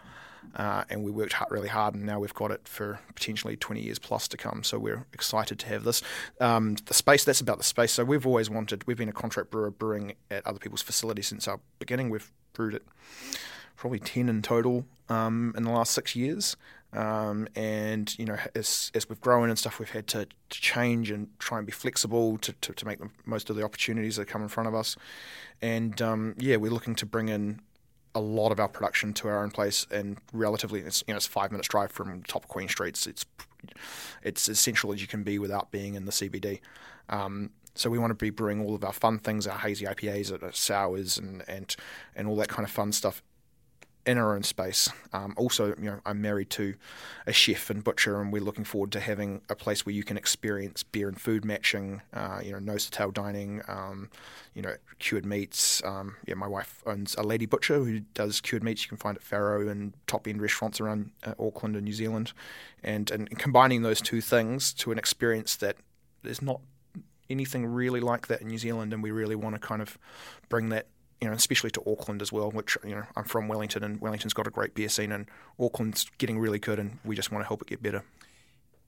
[0.55, 3.81] uh, and we worked hard, really hard, and now we've got it for potentially 20
[3.81, 4.63] years plus to come.
[4.63, 6.01] So we're excited to have this.
[6.39, 7.91] Um, the space, that's about the space.
[7.91, 11.47] So we've always wanted, we've been a contract brewer brewing at other people's facilities since
[11.47, 12.09] our beginning.
[12.09, 12.83] We've brewed it
[13.75, 16.57] probably 10 in total um, in the last six years.
[16.93, 21.11] Um, and you know, as, as we've grown and stuff, we've had to, to change
[21.11, 24.27] and try and be flexible to, to, to, make the most of the opportunities that
[24.27, 24.95] come in front of us.
[25.61, 27.59] And um, yeah, we're looking to bring in
[28.17, 31.27] a lot of our production to our own place, and relatively, it's you know, it's
[31.27, 33.05] five minutes drive from top of Queen Street.
[33.07, 33.25] It's
[34.23, 36.59] it's as central as you can be without being in the CBD.
[37.09, 40.43] Um, so we want to be brewing all of our fun things, our hazy IPAs,
[40.43, 41.75] our sours, and and
[42.15, 43.21] and all that kind of fun stuff
[44.07, 44.89] in our own space.
[45.11, 46.75] Um, also, you know, I'm married to
[47.27, 50.15] a chef and butcher, and we're looking forward to having a place where you can
[50.15, 52.01] experience beer and food matching.
[52.13, 53.61] Uh, you know, nose to tail dining.
[53.67, 54.09] Um,
[54.53, 55.83] you know, cured meats.
[55.83, 58.83] Um, yeah, my wife owns a lady butcher who does cured meats.
[58.83, 62.31] You can find at Faro and top end restaurants around uh, Auckland and New Zealand,
[62.81, 65.75] and and combining those two things to an experience that
[66.23, 66.61] there's not
[67.29, 69.97] anything really like that in New Zealand, and we really want to kind of
[70.47, 70.87] bring that
[71.21, 74.33] you know, especially to Auckland as well, which, you know, I'm from Wellington and Wellington's
[74.33, 75.25] got a great beer scene and
[75.59, 78.03] Auckland's getting really good and we just want to help it get better.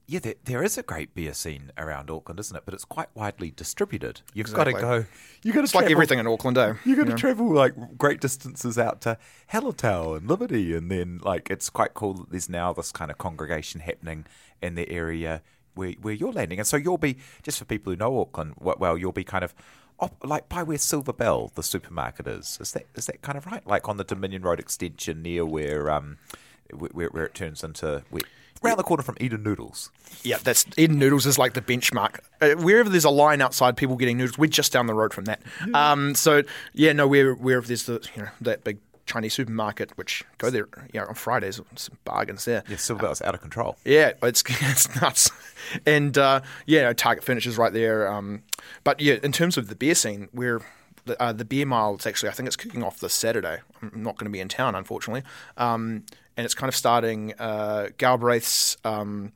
[0.06, 2.64] Yeah, there, there is a great beer scene around Auckland, isn't it?
[2.64, 4.22] But it's quite widely distributed.
[4.34, 4.72] You've exactly.
[4.72, 5.06] got to go.
[5.44, 6.74] You've got to like everything in Auckland, eh?
[6.84, 9.18] You've got to travel like great distances out to
[9.52, 13.18] Hallertau and Liberty, and then like it's quite cool that there's now this kind of
[13.18, 14.26] congregation happening
[14.60, 15.42] in the area
[15.74, 18.54] where where you're landing, and so you'll be just for people who know Auckland.
[18.58, 19.54] Well, you'll be kind of
[20.00, 22.58] op- like by where Silver Bell, the supermarket is.
[22.60, 23.66] Is that is that kind of right?
[23.66, 26.18] Like on the Dominion Road extension near where um
[26.72, 28.22] where, where it turns into where,
[28.62, 29.90] around the corner from Eden Noodles.
[30.22, 32.20] Yeah, that's Eden Noodles is like the benchmark.
[32.40, 35.24] Uh, wherever there's a line outside, people getting noodles, we're just down the road from
[35.24, 35.40] that.
[35.66, 35.92] Yeah.
[35.92, 36.42] Um, so
[36.74, 38.78] yeah, no, where wherever there's the you know that big
[39.10, 42.62] Chinese supermarket, which go there you know, on Fridays, some bargains there.
[42.68, 43.76] Yeah, Silver uh, out of control.
[43.84, 45.30] Yeah, it's it's nuts.
[45.84, 48.10] And uh, yeah, Target Furniture's right there.
[48.10, 48.42] Um,
[48.84, 50.60] but yeah, in terms of the beer scene, we're
[51.06, 51.94] the, uh, the beer mile.
[51.94, 53.58] It's actually I think it's kicking off this Saturday.
[53.82, 55.24] I'm not going to be in town, unfortunately.
[55.56, 56.04] Um,
[56.36, 58.76] and it's kind of starting uh, Galbraith's.
[58.84, 59.32] Um,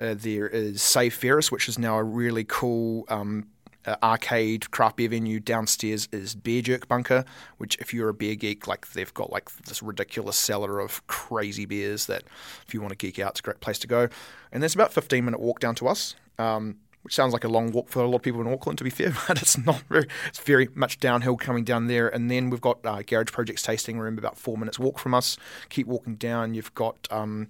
[0.00, 3.48] uh, there is Save Ferris, which is now a really cool um,
[3.86, 5.40] uh, arcade craft beer venue.
[5.40, 7.24] Downstairs is Beer Jerk Bunker,
[7.58, 11.66] which if you're a beer geek, like they've got like this ridiculous cellar of crazy
[11.66, 12.24] beers that
[12.66, 14.08] if you want to geek out, it's a great place to go.
[14.52, 16.14] And there's about 15 minute walk down to us.
[16.38, 18.84] Um, which sounds like a long walk for a lot of people in Auckland, to
[18.84, 20.06] be fair, but it's not very.
[20.28, 22.08] It's very much downhill coming down there.
[22.08, 25.36] And then we've got uh, Garage Projects tasting room, about four minutes walk from us.
[25.70, 26.54] Keep walking down.
[26.54, 27.48] You've got um,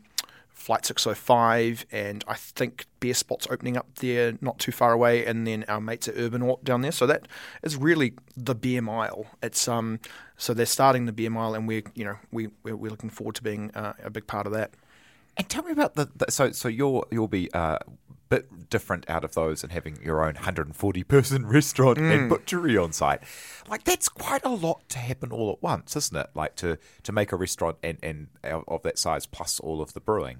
[0.60, 5.46] Flight 605, and I think Beer Spot's opening up there not too far away, and
[5.46, 6.92] then our mates at Urban down there.
[6.92, 7.26] So that
[7.62, 9.24] is really the beer mile.
[9.42, 10.00] It's um,
[10.36, 13.36] so they're starting the beer mile, and we're you know we we're, we're looking forward
[13.36, 14.72] to being uh, a big part of that.
[15.38, 17.78] And tell me about the, the so so you'll you'll be uh,
[18.30, 22.12] bit different out of those and having your own 140 person restaurant mm.
[22.12, 23.20] and butchery on site.
[23.68, 26.30] Like that's quite a lot to happen all at once, isn't it?
[26.34, 30.00] Like to to make a restaurant and and of that size plus all of the
[30.00, 30.38] brewing,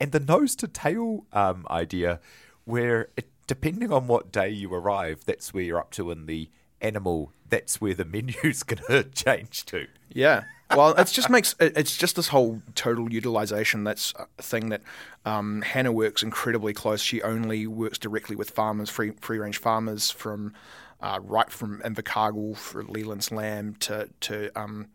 [0.00, 2.20] and the nose to tail um, idea,
[2.64, 6.48] where it, depending on what day you arrive, that's where you're up to in the
[6.80, 7.32] animal.
[7.48, 9.88] That's where the menu's going to change to.
[10.08, 10.44] Yeah
[10.76, 13.84] well, it just makes it's just this whole total utilization.
[13.84, 14.82] That's a thing that
[15.24, 17.00] um, Hannah works incredibly close.
[17.00, 20.54] She only works directly with farmers, free free range farmers from
[21.00, 24.88] uh, right from Invercargill for Leland's lamb to to um,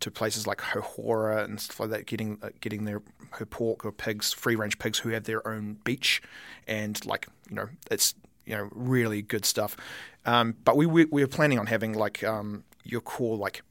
[0.00, 3.92] to places like Houhora and stuff like that, getting uh, getting their her pork or
[3.92, 6.22] pigs, free range pigs who have their own beach,
[6.66, 8.14] and like you know it's
[8.46, 9.76] you know really good stuff.
[10.24, 13.62] Um, but we, we we are planning on having like um, your core like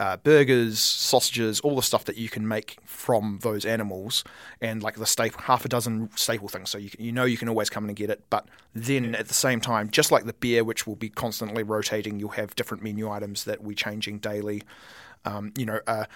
[0.00, 4.24] uh, burgers, sausages, all the stuff that you can make from those animals,
[4.60, 6.70] and like the staple, half a dozen staple things.
[6.70, 8.22] So you you know you can always come in and get it.
[8.30, 12.18] But then at the same time, just like the beer, which will be constantly rotating,
[12.18, 14.62] you'll have different menu items that we're changing daily.
[15.24, 16.06] Um, you know, uh,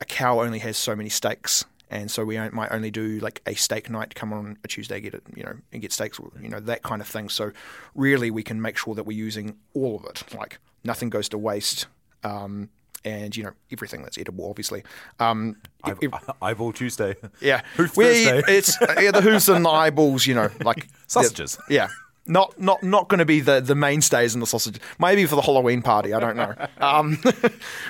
[0.00, 1.64] a cow only has so many steaks.
[1.90, 5.12] And so we might only do like a steak night, come on a Tuesday, get
[5.12, 7.28] it, you know, and get steaks, you know, that kind of thing.
[7.28, 7.52] So
[7.94, 10.24] really, we can make sure that we're using all of it.
[10.34, 11.86] Like nothing goes to waste.
[12.24, 12.70] Um,
[13.04, 14.82] and you know everything that's edible, obviously.
[15.18, 15.94] Um, I,
[16.40, 17.16] eyeball Tuesday.
[17.40, 20.26] Yeah, Hoof we, it's yeah, the hooves and the eyeballs.
[20.26, 21.58] You know, like sausages.
[21.68, 21.88] Yeah.
[22.24, 24.78] Not not not going to be the, the mainstays in the sausage.
[25.00, 26.54] Maybe for the Halloween party, I don't know.
[26.78, 27.18] Um,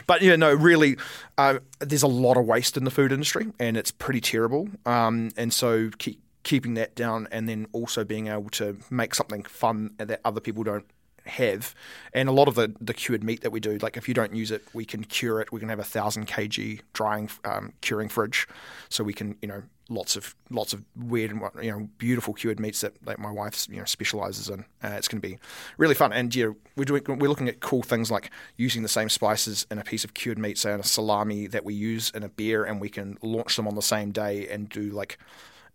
[0.07, 0.97] but yeah, no, really,
[1.37, 4.71] uh, there's a lot of waste in the food industry, and it's pretty terrible.
[4.87, 9.43] Um, and so keep, keeping that down, and then also being able to make something
[9.43, 10.87] fun that other people don't
[11.27, 11.75] have,
[12.13, 14.35] and a lot of the, the cured meat that we do, like if you don't
[14.35, 15.53] use it, we can cure it.
[15.53, 18.49] We can have a thousand kg drying um, curing fridge,
[18.89, 22.59] so we can you know lots of lots of weird and you know beautiful cured
[22.59, 24.61] meats that, that my wife you know specializes in.
[24.83, 25.39] Uh, it's going to be
[25.77, 29.09] really fun, and yeah, we're doing we're looking at cool things like using the same
[29.09, 32.23] spices in a piece of cured meat, say in a salami that we use in
[32.23, 35.19] a beer, and we can launch them on the same day and do like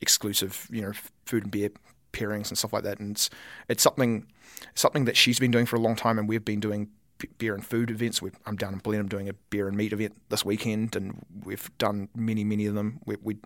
[0.01, 0.93] exclusive you know
[1.25, 1.69] food and beer
[2.17, 2.99] pairings and stuff like that.
[2.99, 3.29] And it's
[3.67, 4.25] it's something
[4.73, 6.89] something that she's been doing for a long time, and we've been doing
[7.37, 8.21] beer and food events.
[8.21, 11.69] we I'm down in Blenheim doing a beer and meat event this weekend, and we've
[11.77, 12.99] done many, many of them.
[13.05, 13.37] We we,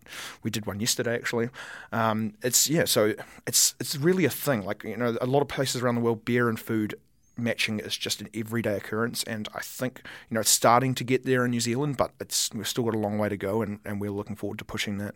[0.44, 1.50] we did one yesterday actually.
[1.92, 3.14] Um, it's yeah, so
[3.48, 4.64] it's it's really a thing.
[4.66, 6.96] Like you know, a lot of places around the world, beer and food
[7.38, 11.26] matching is just an everyday occurrence, and I think you know it's starting to get
[11.26, 13.80] there in New Zealand, but it's we've still got a long way to go, and,
[13.86, 15.16] and we're looking forward to pushing that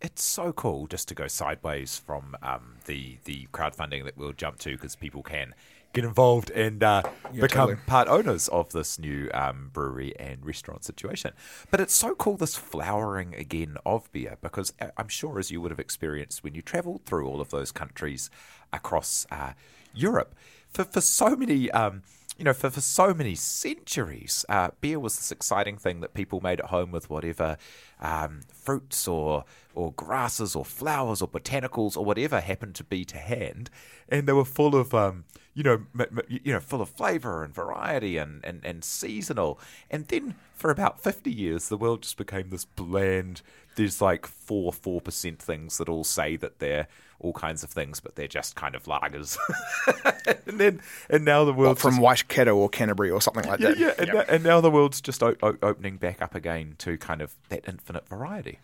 [0.00, 4.58] it's so cool just to go sideways from um, the the crowdfunding that we'll jump
[4.60, 5.54] to because people can
[5.92, 7.86] get involved and uh, yeah, become totally.
[7.86, 11.32] part owners of this new um, brewery and restaurant situation.
[11.70, 15.60] But it's so cool this flowering again of beer because uh, I'm sure as you
[15.60, 18.30] would have experienced when you travelled through all of those countries
[18.72, 19.52] across uh,
[19.94, 20.34] Europe,
[20.68, 21.70] for for so many.
[21.70, 22.02] Um,
[22.38, 26.40] you know, for, for so many centuries, uh, beer was this exciting thing that people
[26.40, 27.58] made at home with whatever
[28.00, 33.18] um, fruits or or grasses or flowers or botanicals or whatever happened to be to
[33.18, 33.70] hand,
[34.08, 37.42] and they were full of um, you know m- m- you know full of flavor
[37.42, 39.58] and variety and, and, and seasonal.
[39.90, 43.42] And then for about fifty years, the world just became this bland.
[43.74, 46.86] There's like four four percent things that all say that they're
[47.20, 49.36] all kinds of things, but they're just kind of lagers.
[50.46, 53.78] and then and now the world from Waikato or Canterbury or something like yeah, that.
[53.78, 56.96] Yeah, and, Now, and now the world's just o- o- opening back up again to
[56.96, 58.60] kind of that infinite variety.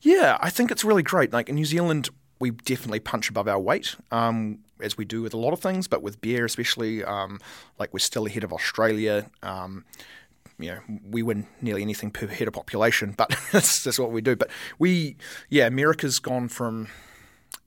[0.00, 1.32] Yeah, I think it's really great.
[1.32, 5.34] Like in New Zealand, we definitely punch above our weight, um, as we do with
[5.34, 7.40] a lot of things, but with beer especially, um,
[7.78, 9.28] like we're still ahead of Australia.
[9.42, 9.84] Um,
[10.60, 10.78] you know,
[11.08, 14.36] we win nearly anything per head of population, but that's, that's what we do.
[14.36, 15.16] But we,
[15.48, 16.88] yeah, America's gone from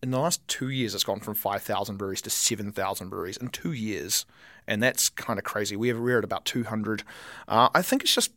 [0.04, 3.72] in the last two years, it's gone from 5,000 breweries to 7,000 breweries in two
[3.72, 4.26] years.
[4.68, 5.76] And that's kind of crazy.
[5.76, 7.04] We have, we're at about 200.
[7.48, 8.32] Uh, I think it's just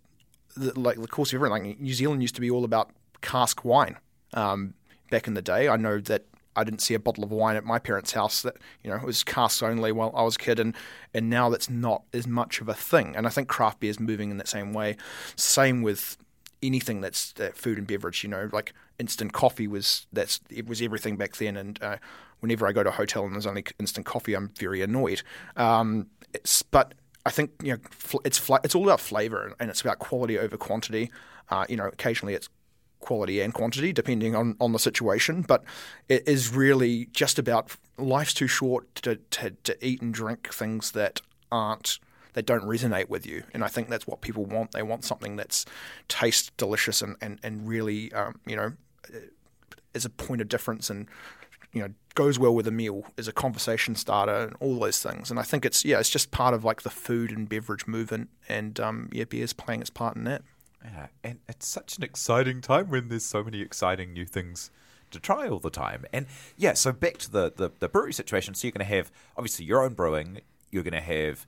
[0.57, 1.69] the, like the course of everything.
[1.69, 2.91] Like New Zealand used to be all about
[3.21, 3.97] cask wine
[4.35, 4.75] um,
[5.11, 5.69] back in the day.
[5.69, 6.25] I know that
[6.57, 9.25] I didn't see a bottle of wine at my parents' house that you know was
[9.25, 10.75] casks only while I was a kid, and
[11.13, 13.17] and now that's not as much of a thing.
[13.17, 14.97] And I think craft beer is moving in that same way.
[15.37, 16.17] Same with
[16.63, 18.23] anything that's food and beverage.
[18.23, 21.57] You know, like instant coffee was that's it was everything back then.
[21.57, 21.97] And uh,
[22.41, 25.23] whenever I go to a hotel and there's only instant coffee, I'm very annoyed.
[25.57, 26.09] Um,
[26.71, 26.95] but
[27.27, 31.11] I think you know it's it's all about flavor and it's about quality over quantity.
[31.51, 32.49] Uh, you know, occasionally it's
[33.05, 35.63] quality and quantity depending on, on the situation, but
[36.09, 40.93] it is really just about life's too short to, to, to eat and drink things
[40.93, 41.21] that
[41.53, 41.99] aren't
[42.33, 43.45] that don't resonate with you.
[43.53, 44.73] And I think that's what people want.
[44.73, 45.65] They want something that's
[46.09, 48.73] tastes delicious and, and, and really, um, you know,
[49.93, 51.07] is a point of difference and,
[51.73, 55.31] you know, goes well with a meal, is a conversation starter and all those things.
[55.31, 58.29] And I think it's, yeah, it's just part of like the food and beverage movement.
[58.49, 60.43] And um, yeah, beer's playing its part in that.
[60.85, 64.71] Yeah, and it's such an exciting time when there's so many exciting new things
[65.11, 66.05] to try all the time.
[66.13, 66.27] And
[66.57, 68.55] yeah, so back to the, the, the brewery situation.
[68.55, 70.41] So you're going to have obviously your own brewing,
[70.71, 71.47] you're going to have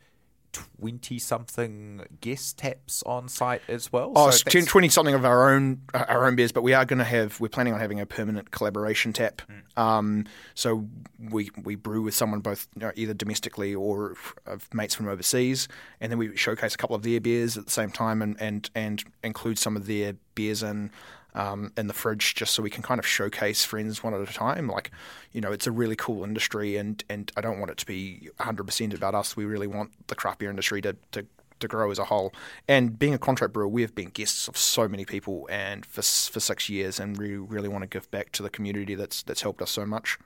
[0.81, 4.13] 20 something guest taps on site as well.
[4.15, 6.99] Oh, so 20 something of our own uh, our own beers, but we are going
[6.99, 9.43] to have we're planning on having a permanent collaboration tap.
[9.49, 9.83] Mm.
[9.83, 10.87] Um, so
[11.19, 15.69] we we brew with someone both you know, either domestically or of mates from overseas,
[16.01, 18.71] and then we showcase a couple of their beers at the same time and and
[18.75, 20.91] and include some of their beers in
[21.37, 24.33] um, in the fridge just so we can kind of showcase friends one at a
[24.33, 24.69] time.
[24.69, 24.91] Like,
[25.33, 28.31] you know, it's a really cool industry, and, and I don't want it to be
[28.41, 29.37] 100% about us.
[29.37, 31.27] We really want the craft beer industry to, to
[31.61, 32.35] to grow as a whole.
[32.69, 36.03] And being a contract brewer, we have been guests of so many people, and for
[36.03, 39.43] for six years, and we really want to give back to the community that's that's
[39.43, 40.19] helped us so much.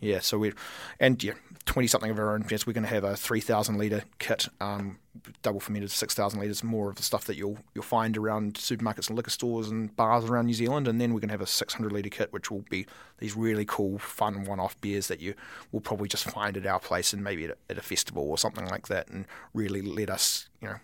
[0.00, 0.52] Yeah, so we
[0.98, 1.34] and yeah,
[1.64, 2.44] twenty something of our own.
[2.50, 4.98] Yes, we're going to have a three thousand liter kit, um,
[5.42, 9.08] double fermented six thousand liters, more of the stuff that you'll you'll find around supermarkets
[9.08, 10.88] and liquor stores and bars around New Zealand.
[10.88, 12.86] And then we're going to have a six hundred liter kit, which will be
[13.18, 15.34] these really cool, fun one-off beers that you
[15.70, 18.38] will probably just find at our place and maybe at a, at a festival or
[18.38, 20.76] something like that, and really let us, you know,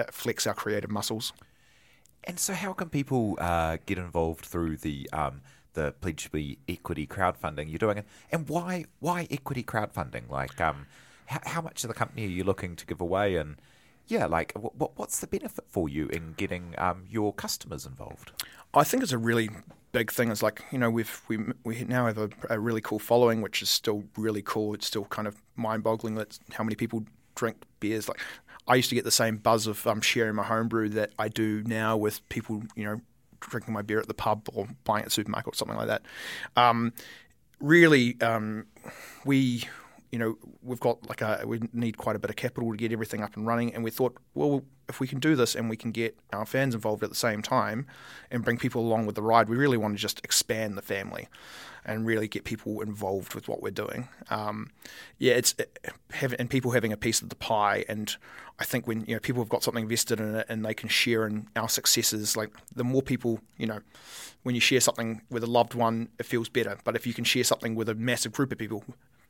[0.00, 1.32] uh, flex our creative muscles.
[2.24, 5.40] And so, how can people uh, get involved through the um,
[5.74, 10.28] the PledgeMe equity crowdfunding you're doing, and why why equity crowdfunding?
[10.28, 10.86] Like, um,
[11.26, 13.56] how, much of the company are you looking to give away, and
[14.06, 18.32] yeah, like what, what's the benefit for you in getting um, your customers involved?
[18.74, 19.50] I think it's a really
[19.92, 20.30] big thing.
[20.30, 23.62] It's like you know we've we we now have a, a really cool following, which
[23.62, 24.74] is still really cool.
[24.74, 27.04] It's still kind of mind-boggling that how many people
[27.34, 28.08] drink beers.
[28.08, 28.20] Like
[28.66, 31.62] I used to get the same buzz of um, sharing my homebrew that I do
[31.64, 33.00] now with people, you know,
[33.40, 36.02] drinking my beer at the pub or buying at supermarket or something like that.
[36.56, 36.92] Um,
[37.60, 38.66] really, um,
[39.24, 39.64] we
[40.12, 42.92] you know, we've got like a we need quite a bit of capital to get
[42.92, 45.76] everything up and running, and we thought, well, if we can do this and we
[45.76, 47.86] can get our fans involved at the same time
[48.30, 51.28] and bring people along with the ride, we really want to just expand the family
[51.86, 54.06] and really get people involved with what we're doing.
[54.28, 54.70] Um,
[55.18, 55.78] yeah, it's it,
[56.12, 58.14] have, and people having a piece of the pie, and
[58.58, 60.90] I think when you know people have got something vested in it and they can
[60.90, 63.80] share in our successes, like the more people, you know,
[64.42, 66.76] when you share something with a loved one, it feels better.
[66.84, 68.84] But if you can share something with a massive group of people,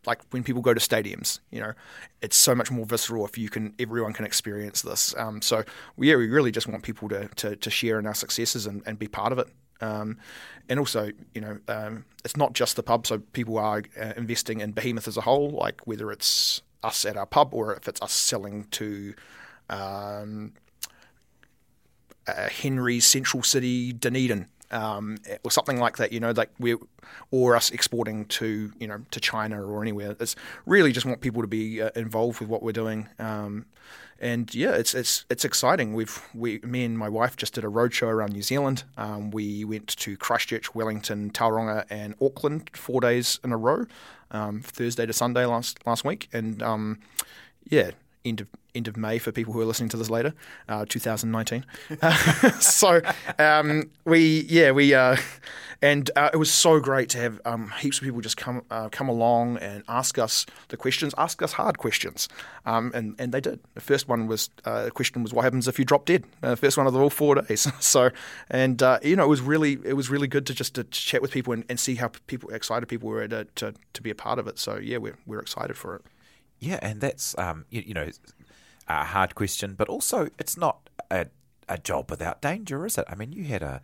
[0.06, 1.72] like when people go to stadiums, you know,
[2.20, 5.14] it's so much more visceral if you can, everyone can experience this.
[5.16, 5.62] Um, so
[5.96, 8.98] yeah, we really just want people to, to, to share in our successes and, and
[8.98, 9.48] be part of it.
[9.80, 10.18] Um,
[10.68, 13.06] and also, you know, um, it's not just the pub.
[13.06, 17.16] So people are uh, investing in Behemoth as a whole, like whether it's us at
[17.16, 19.14] our pub or if it's us selling to
[19.70, 20.52] um,
[22.26, 26.12] uh, Henry's Central City, Dunedin, um, or something like that.
[26.12, 26.76] You know, like we
[27.30, 30.16] or us exporting to you know to China or anywhere.
[30.18, 33.08] It's really just want people to be uh, involved with what we're doing.
[33.18, 33.66] Um,
[34.22, 35.94] and yeah, it's it's it's exciting.
[35.94, 38.84] We've we me and my wife just did a roadshow around New Zealand.
[38.96, 43.86] Um, we went to Christchurch, Wellington, Tauranga, and Auckland four days in a row,
[44.30, 47.00] um, Thursday to Sunday last last week, and um,
[47.68, 47.90] yeah,
[48.24, 50.32] end of end of May for people who are listening to this later,
[50.68, 51.64] uh, 2019.
[52.60, 53.00] so
[53.38, 55.16] um, we yeah we uh,
[55.80, 58.88] and uh, it was so great to have um, heaps of people just come uh,
[58.90, 62.28] come along and ask us the questions, ask us hard questions,
[62.66, 63.60] um, and and they did.
[63.74, 66.24] The first one was uh, the question was what happens if you drop dead.
[66.42, 67.70] Uh, first one of the all four days.
[67.80, 68.10] so
[68.50, 71.30] and you know it was really it was really good to just to chat with
[71.30, 74.38] people and, and see how people excited people were to, to to be a part
[74.38, 74.58] of it.
[74.58, 76.02] So yeah, we're we're excited for it.
[76.62, 78.08] Yeah, and that's um, you, you know
[78.86, 81.26] a hard question, but also it's not a,
[81.68, 83.04] a job without danger, is it?
[83.08, 83.82] I mean, you had a,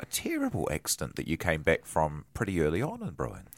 [0.00, 3.48] a terrible accident that you came back from pretty early on in Bruin.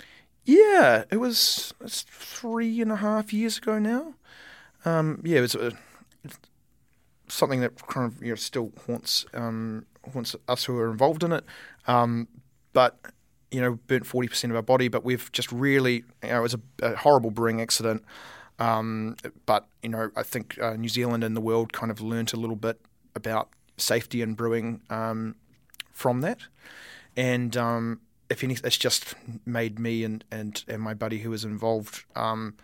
[0.44, 4.14] Yeah, it was it's three and a half years ago now.
[4.84, 5.72] Um, yeah, it was a,
[7.28, 11.30] something that kind of you know still haunts um, haunts us who are involved in
[11.30, 11.44] it.
[11.86, 12.26] Um,
[12.72, 12.98] but
[13.52, 16.54] you know, burnt 40% of our body, but we've just really, you know, it was
[16.54, 18.04] a, a horrible brewing accident.
[18.58, 22.32] Um, but, you know, I think uh, New Zealand and the world kind of learnt
[22.32, 22.80] a little bit
[23.14, 25.34] about safety and brewing um,
[25.92, 26.38] from that.
[27.16, 28.00] And um,
[28.30, 32.56] if it's just made me and, and, and my buddy who was involved um,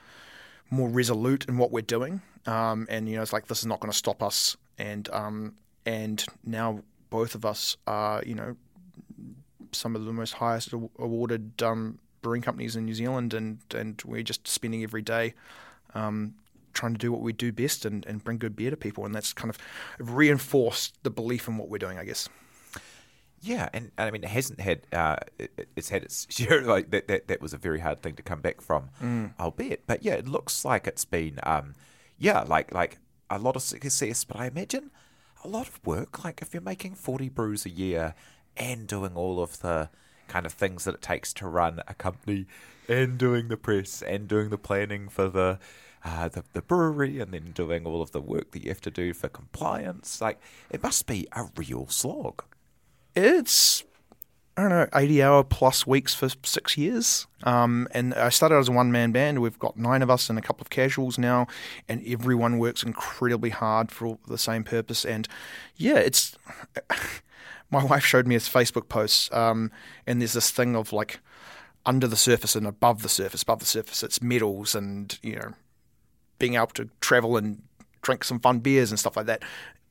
[0.70, 2.22] more resolute in what we're doing.
[2.46, 4.56] Um, and, you know, it's like, this is not going to stop us.
[4.78, 8.56] And, um, and now both of us are, you know,
[9.72, 11.56] some of the most highest awarded
[12.20, 15.34] brewing companies in New Zealand, and and we're just spending every day
[15.94, 16.34] um,
[16.72, 19.14] trying to do what we do best and, and bring good beer to people, and
[19.14, 19.58] that's kind of
[19.98, 22.28] reinforced the belief in what we're doing, I guess.
[23.40, 26.62] Yeah, and, and I mean, it hasn't had uh, it, it's had its share.
[26.62, 29.32] Like that, that, that was a very hard thing to come back from, mm.
[29.38, 29.50] I'll.
[29.50, 31.74] But yeah, it looks like it's been, um,
[32.18, 34.24] yeah, like like a lot of success.
[34.24, 34.90] But I imagine
[35.44, 36.24] a lot of work.
[36.24, 38.14] Like if you're making forty brews a year
[38.56, 39.90] and doing all of the
[40.28, 42.46] kind of things that it takes to run a company
[42.88, 45.58] and doing the press and doing the planning for the
[46.04, 48.90] uh, the, the brewery and then doing all of the work that you have to
[48.90, 50.20] do for compliance.
[50.20, 52.42] Like, it must be a real slog.
[53.14, 53.84] It's,
[54.56, 57.26] I don't know, 80 hour plus weeks for six years.
[57.44, 59.40] Um, and I started as a one man band.
[59.40, 61.46] We've got nine of us and a couple of casuals now,
[61.88, 65.04] and everyone works incredibly hard for the same purpose.
[65.04, 65.28] And
[65.76, 66.36] yeah, it's.
[67.70, 69.70] my wife showed me his Facebook posts, um,
[70.06, 71.20] and there's this thing of like
[71.84, 73.42] under the surface and above the surface.
[73.42, 75.52] Above the surface, it's medals and you know
[76.38, 77.62] being able to travel and
[78.02, 79.42] drink some fun beers and stuff like that.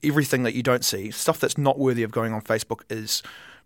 [0.03, 3.21] Everything that you don't see, stuff that's not worthy of going on Facebook, is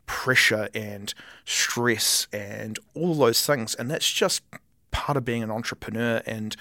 [0.05, 1.13] pressure and
[1.45, 4.43] stress and all those things, and that's just
[4.91, 6.55] part of being an entrepreneur and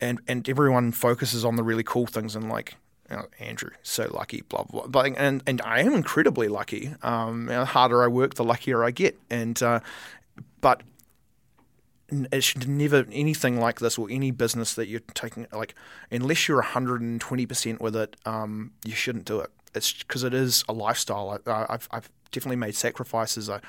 [0.00, 2.76] and and everyone focuses on the really cool things and like
[3.38, 5.02] Andrew, so lucky, blah, blah, blah.
[5.02, 6.94] And, and I am incredibly lucky.
[7.02, 9.18] Um, the harder I work, the luckier I get.
[9.30, 9.80] And, uh,
[10.62, 10.82] but
[12.10, 15.74] it should never, anything like this or any business that you're taking, like,
[16.10, 19.50] unless you're 120% with it, um, you shouldn't do it.
[19.74, 21.38] It's because it is a lifestyle.
[21.46, 23.50] I, I've, I've definitely made sacrifices.
[23.50, 23.60] I,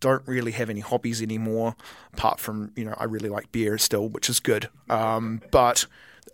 [0.00, 1.74] don't really have any hobbies anymore,
[2.12, 4.68] apart from you know I really like beer still, which is good.
[4.88, 5.86] Um, but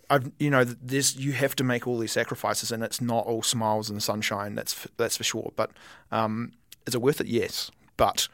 [0.09, 3.41] I've, you know, this you have to make all these sacrifices, and it's not all
[3.41, 4.55] smiles and sunshine.
[4.55, 5.51] That's that's for sure.
[5.55, 5.71] But
[6.11, 6.53] um,
[6.85, 7.27] is it worth it?
[7.27, 7.71] Yes.
[7.97, 8.27] But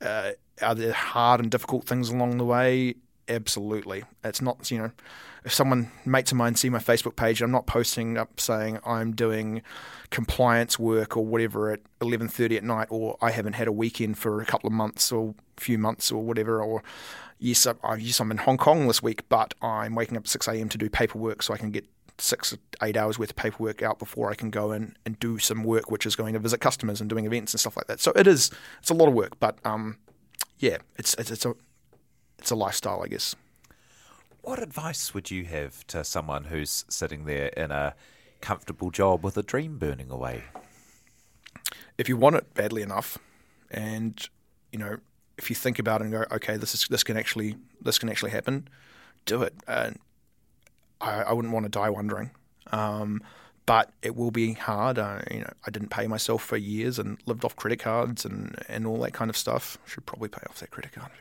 [0.00, 0.32] uh,
[0.62, 2.94] are there hard and difficult things along the way?
[3.28, 4.02] Absolutely.
[4.24, 4.90] It's not, you know,
[5.44, 9.12] if someone mates of mine see my Facebook page, I'm not posting up saying I'm
[9.12, 9.62] doing
[10.10, 14.40] compliance work or whatever at 11:30 at night, or I haven't had a weekend for
[14.40, 16.82] a couple of months or a few months or whatever, or
[17.38, 20.48] yes, I, yes, I'm in Hong Kong this week, but I'm waking up at 6
[20.48, 20.68] a.m.
[20.68, 21.86] to do paperwork so I can get
[22.18, 25.64] six, eight hours worth of paperwork out before I can go in and do some
[25.64, 28.00] work, which is going to visit customers and doing events and stuff like that.
[28.00, 28.50] So it is,
[28.80, 29.96] it's a lot of work, but um,
[30.60, 31.54] yeah, it's, it's, it's a,
[32.38, 33.34] it's a lifestyle, I guess.
[34.42, 37.94] What advice would you have to someone who's sitting there in a
[38.40, 40.44] comfortable job with a dream burning away?
[41.98, 43.18] If you want it badly enough,
[43.70, 44.28] and
[44.72, 44.98] you know
[45.36, 48.08] if you think about it and go, okay, this is this can actually this can
[48.08, 48.68] actually happen,
[49.26, 49.54] do it.
[49.68, 49.98] And
[51.00, 52.30] I, I wouldn't want to die wondering.
[52.72, 53.22] Um,
[53.70, 54.98] but it will be hard.
[54.98, 58.60] Uh, you know, I didn't pay myself for years and lived off credit cards and,
[58.68, 59.78] and all that kind of stuff.
[59.86, 61.12] Should probably pay off that credit card.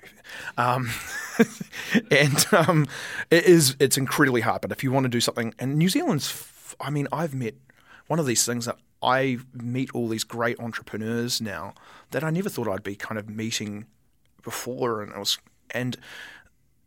[0.58, 0.89] Um,
[2.12, 2.88] and um,
[3.30, 4.62] it is it's incredibly hard.
[4.62, 7.54] But if you want to do something, and New Zealand's, I mean, I've met
[8.08, 11.76] one of these things that I meet all these great entrepreneurs now
[12.10, 13.86] that I never thought I'd be kind of meeting
[14.41, 15.38] before, and it was
[15.70, 15.97] and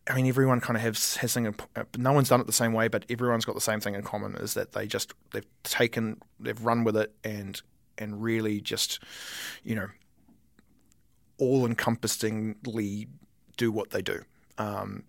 [0.08, 1.54] I mean everyone kind of has has something.
[1.96, 4.34] No one's done it the same way, but everyone's got the same thing in common:
[4.36, 7.60] is that they just they've taken they've run with it and
[7.98, 9.00] and really just
[9.62, 9.88] you know
[11.38, 13.08] all encompassingly
[13.56, 14.22] do what they do.
[14.58, 15.04] Um,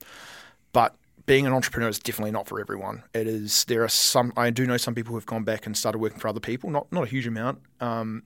[0.74, 3.04] but being an entrepreneur is definitely not for everyone.
[3.14, 3.66] It is.
[3.66, 4.34] There are some.
[4.38, 6.70] I do know some people who have gone back and started working for other people.
[6.70, 7.62] Not not a huge amount.
[7.80, 8.24] Um,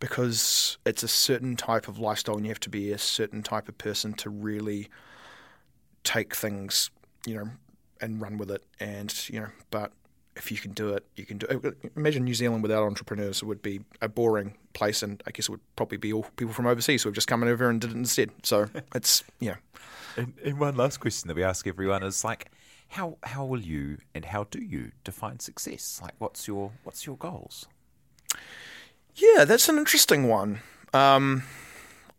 [0.00, 3.68] because it's a certain type of lifestyle and you have to be a certain type
[3.68, 4.88] of person to really
[6.04, 6.90] take things,
[7.26, 7.50] you know,
[8.00, 8.62] and run with it.
[8.78, 9.92] And, you know, but
[10.36, 11.76] if you can do it, you can do it.
[11.96, 13.42] Imagine New Zealand without entrepreneurs.
[13.42, 15.02] It would be a boring place.
[15.02, 17.42] And I guess it would probably be all people from overseas who have just come
[17.42, 18.30] over and did it instead.
[18.42, 19.56] So it's, yeah.
[20.16, 22.50] And, and one last question that we ask everyone is like,
[22.90, 26.00] how how will you and how do you define success?
[26.02, 27.68] Like, what's your what's your goals?
[29.14, 30.60] Yeah, that's an interesting one.
[30.92, 31.44] Um,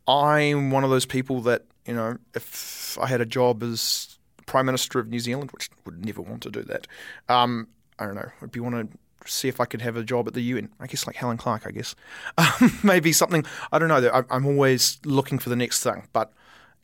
[0.08, 4.66] I'm one of those people that, you know, if I had a job as Prime
[4.66, 6.88] Minister of New Zealand, which would never want to do that,
[7.30, 7.68] um,
[8.00, 10.34] I don't know, would be want to see if I could have a job at
[10.34, 10.70] the UN.
[10.80, 11.96] I guess like Helen Clark, I guess.
[12.84, 14.24] Maybe something, I don't know.
[14.30, 16.08] I'm always looking for the next thing.
[16.14, 16.32] But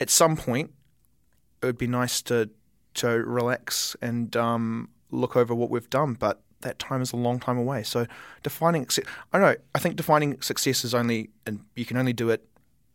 [0.00, 0.72] at some point,
[1.62, 2.50] it would be nice to,
[2.94, 6.14] to relax and um, look over what we've done.
[6.14, 7.82] But that time is a long time away.
[7.82, 8.06] So
[8.42, 8.86] defining,
[9.32, 12.47] I don't know, I think defining success is only, and you can only do it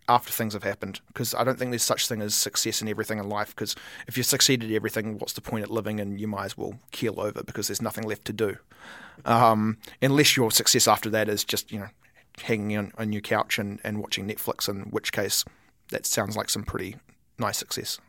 [0.09, 3.19] after things have happened because I don't think there's such thing as success in everything
[3.19, 3.75] in life because
[4.07, 6.79] if you've succeeded at everything, what's the point at living and you might as well
[6.91, 8.57] keel over because there's nothing left to do.
[9.25, 11.89] Um, unless your success after that is just, you know,
[12.41, 15.45] hanging on, on your couch and, and watching Netflix, in which case
[15.89, 16.97] that sounds like some pretty
[17.37, 17.99] nice success.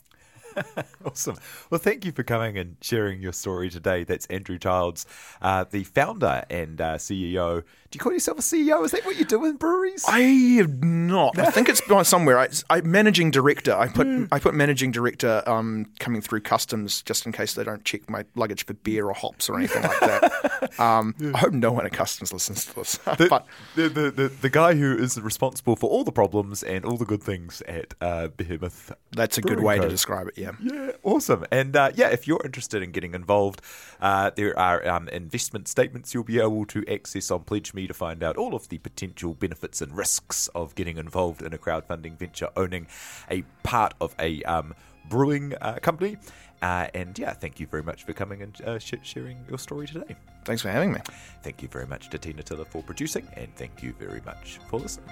[1.05, 1.37] awesome.
[1.71, 4.05] Well, thank you for coming and sharing your story today.
[4.05, 5.07] That's Andrew Childs,
[5.43, 7.65] uh, the founder and uh, CEO.
[7.95, 8.85] Do you call yourself a CEO?
[8.85, 10.05] Is that what you do in breweries?
[10.09, 10.19] I
[10.59, 11.39] have not.
[11.39, 12.41] I think it's somewhere.
[12.41, 13.73] I, I managing director.
[13.73, 14.27] I put mm.
[14.33, 18.25] I put managing director um, coming through customs just in case they don't check my
[18.35, 20.71] luggage for beer or hops or anything like that.
[20.81, 22.97] um, I hope no one at customs listens to this.
[22.97, 26.85] The, but the, the, the, the, guy who is responsible for all the problems and
[26.85, 28.91] all the good things at uh, Behemoth.
[29.13, 30.37] That's a good way to describe it.
[30.37, 30.51] Yeah.
[30.61, 31.45] Yeah, awesome.
[31.53, 33.61] And uh, yeah, if you're interested in getting involved,
[34.01, 37.93] uh, there are um, investment statements you'll be able to access on Pledge Me to
[37.93, 42.19] find out all of the potential benefits and risks of getting involved in a crowdfunding
[42.19, 42.87] venture, owning
[43.31, 44.75] a part of a um,
[45.11, 46.17] brewing uh, company.
[46.63, 49.87] Uh, and yeah, thank you very much for coming and uh, sh- sharing your story
[49.87, 50.17] today.
[50.47, 51.01] Thanks for having me.
[51.43, 54.81] Thank you very much to Tina Tiller for producing, and thank you very much for
[54.81, 55.11] listening.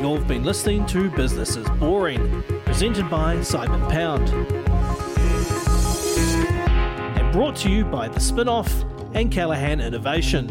[0.00, 4.30] You've been listening to Business is Boring, presented by Simon Pound.
[7.16, 10.48] And brought to you by The Spinoff and Callaghan Innovation.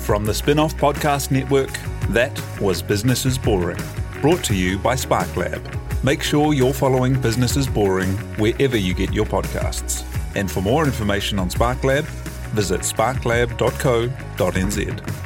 [0.00, 1.72] From the Spinoff Podcast Network,
[2.10, 3.82] that was Business is Boring,
[4.20, 6.04] brought to you by SparkLab.
[6.04, 10.04] Make sure you're following Business is Boring wherever you get your podcasts.
[10.36, 12.04] And for more information on SparkLab,
[12.54, 15.25] visit sparklab.co.nz.